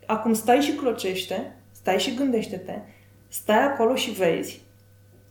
Acum 0.06 0.34
stai 0.34 0.62
și 0.62 0.74
clocește, 0.74 1.56
stai 1.72 2.00
și 2.00 2.16
gândește-te 2.16 2.80
stai 3.34 3.64
acolo 3.64 3.96
și 3.96 4.12
vezi. 4.12 4.62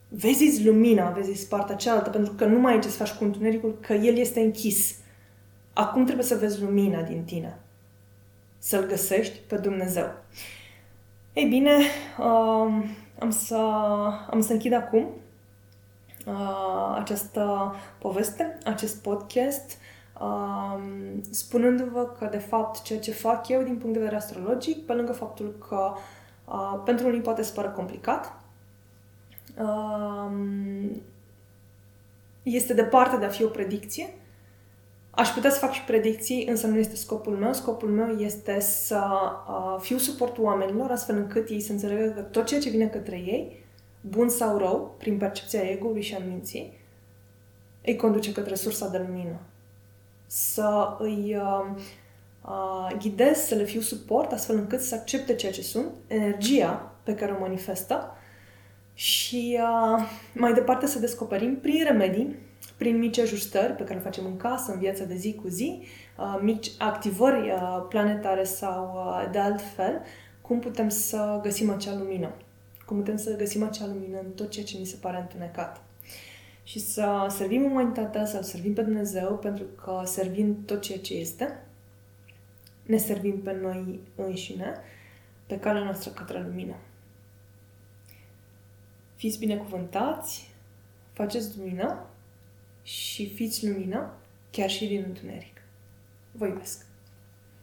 Vezi 0.08 0.66
lumina, 0.66 1.10
vezi 1.10 1.48
partea 1.48 1.76
cealaltă, 1.76 2.10
pentru 2.10 2.32
că 2.32 2.44
nu 2.44 2.58
mai 2.58 2.72
ai 2.72 2.80
ce 2.80 2.88
să 2.88 2.96
faci 2.96 3.12
cu 3.12 3.24
întunericul, 3.24 3.78
că 3.80 3.92
el 3.92 4.16
este 4.16 4.40
închis. 4.40 4.94
Acum 5.72 6.04
trebuie 6.04 6.24
să 6.24 6.34
vezi 6.34 6.62
lumina 6.62 7.02
din 7.02 7.24
tine. 7.24 7.58
Să-L 8.58 8.86
găsești 8.86 9.38
pe 9.38 9.56
Dumnezeu. 9.56 10.12
Ei 11.32 11.44
bine, 11.44 11.76
uh, 12.18 12.84
am, 13.18 13.30
să, 13.30 13.56
am 14.30 14.40
să 14.40 14.52
închid 14.52 14.72
acum 14.72 15.06
uh, 16.26 16.96
această 16.98 17.74
poveste, 17.98 18.58
acest 18.64 19.02
podcast, 19.02 19.78
uh, 20.20 20.82
spunându-vă 21.30 22.04
că, 22.18 22.28
de 22.30 22.38
fapt, 22.38 22.82
ceea 22.82 22.98
ce 22.98 23.12
fac 23.12 23.48
eu 23.48 23.62
din 23.62 23.76
punct 23.76 23.92
de 23.92 23.98
vedere 23.98 24.16
astrologic, 24.16 24.86
pe 24.86 24.92
lângă 24.92 25.12
faptul 25.12 25.56
că 25.68 25.92
Uh, 25.94 26.21
pentru 26.84 27.06
unii 27.06 27.20
poate 27.20 27.42
să 27.42 27.52
pară 27.52 27.68
complicat. 27.68 28.32
Uh, 29.58 30.30
este 32.42 32.74
departe 32.74 33.16
de 33.16 33.24
a 33.24 33.28
fi 33.28 33.44
o 33.44 33.48
predicție. 33.48 34.14
Aș 35.10 35.28
putea 35.28 35.50
să 35.50 35.58
fac 35.58 35.72
și 35.72 35.84
predicții, 35.84 36.46
însă 36.48 36.66
nu 36.66 36.76
este 36.76 36.96
scopul 36.96 37.36
meu. 37.36 37.52
Scopul 37.52 37.88
meu 37.88 38.08
este 38.18 38.60
să 38.60 39.04
uh, 39.48 39.76
fiu 39.80 39.98
suportul 39.98 40.44
oamenilor, 40.44 40.90
astfel 40.90 41.16
încât 41.16 41.48
ei 41.48 41.60
să 41.60 41.72
înțeleagă 41.72 42.10
că 42.10 42.20
tot 42.20 42.46
ceea 42.46 42.60
ce 42.60 42.70
vine 42.70 42.86
către 42.86 43.16
ei, 43.16 43.64
bun 44.00 44.28
sau 44.28 44.58
rău, 44.58 44.94
prin 44.98 45.18
percepția 45.18 45.60
ego-ului 45.60 46.02
și 46.02 46.14
a 46.14 46.18
minții, 46.18 46.80
îi 47.84 47.96
conduce 47.96 48.32
către 48.32 48.54
sursa 48.54 48.88
de 48.88 48.98
lumină. 48.98 49.40
Să 50.26 50.96
îi 50.98 51.36
uh, 51.36 51.82
uh, 52.44 52.96
ghidez, 52.98 53.36
să 53.36 53.54
le 53.54 53.64
fiu 53.64 53.80
suport, 53.80 54.32
astfel 54.32 54.56
încât 54.56 54.80
să 54.80 54.94
accepte 54.94 55.34
ceea 55.34 55.52
ce 55.52 55.62
sunt, 55.62 55.86
energia 56.06 56.92
pe 57.02 57.14
care 57.14 57.32
o 57.32 57.40
manifestă 57.40 58.16
și 58.94 59.58
uh, 59.60 60.06
mai 60.34 60.52
departe 60.52 60.86
să 60.86 60.98
descoperim 60.98 61.56
prin 61.56 61.84
remedii, 61.84 62.36
prin 62.76 62.98
mici 62.98 63.18
ajustări 63.18 63.72
pe 63.72 63.82
care 63.82 63.94
le 63.94 64.04
facem 64.04 64.24
în 64.26 64.36
casă, 64.36 64.72
în 64.72 64.78
viața 64.78 65.04
de 65.04 65.14
zi 65.14 65.34
cu 65.34 65.48
zi, 65.48 65.82
uh, 66.18 66.38
mici 66.42 66.70
activări 66.78 67.50
uh, 67.50 67.86
planetare 67.88 68.44
sau 68.44 68.92
uh, 68.94 69.28
de 69.32 69.38
altfel, 69.38 70.00
cum 70.40 70.58
putem 70.58 70.88
să 70.88 71.38
găsim 71.42 71.70
acea 71.70 71.94
lumină. 71.98 72.32
Cum 72.86 72.96
putem 72.96 73.16
să 73.16 73.36
găsim 73.36 73.62
acea 73.62 73.86
lumină 73.86 74.18
în 74.18 74.30
tot 74.30 74.50
ceea 74.50 74.64
ce 74.64 74.78
ni 74.78 74.84
se 74.84 74.96
pare 75.00 75.18
întunecat. 75.20 75.82
Și 76.62 76.78
să 76.78 77.26
servim 77.28 77.64
umanitatea, 77.64 78.24
să-L 78.24 78.42
servim 78.42 78.72
pe 78.74 78.82
Dumnezeu, 78.82 79.38
pentru 79.38 79.64
că 79.64 80.02
servind 80.04 80.56
tot 80.66 80.80
ceea 80.80 80.98
ce 80.98 81.14
este, 81.14 81.66
ne 82.82 82.96
servim 82.96 83.42
pe 83.42 83.52
noi 83.52 84.00
înșine, 84.14 84.74
pe 85.46 85.58
calea 85.58 85.82
noastră 85.82 86.10
către 86.10 86.42
lumină. 86.42 86.76
Fiți 89.16 89.38
binecuvântați, 89.38 90.50
faceți 91.12 91.58
lumină 91.58 92.06
și 92.82 93.34
fiți 93.34 93.68
lumină 93.68 94.12
chiar 94.50 94.70
și 94.70 94.86
din 94.86 95.02
întuneric. 95.06 95.62
Vă 96.32 96.46
iubesc! 96.46 96.91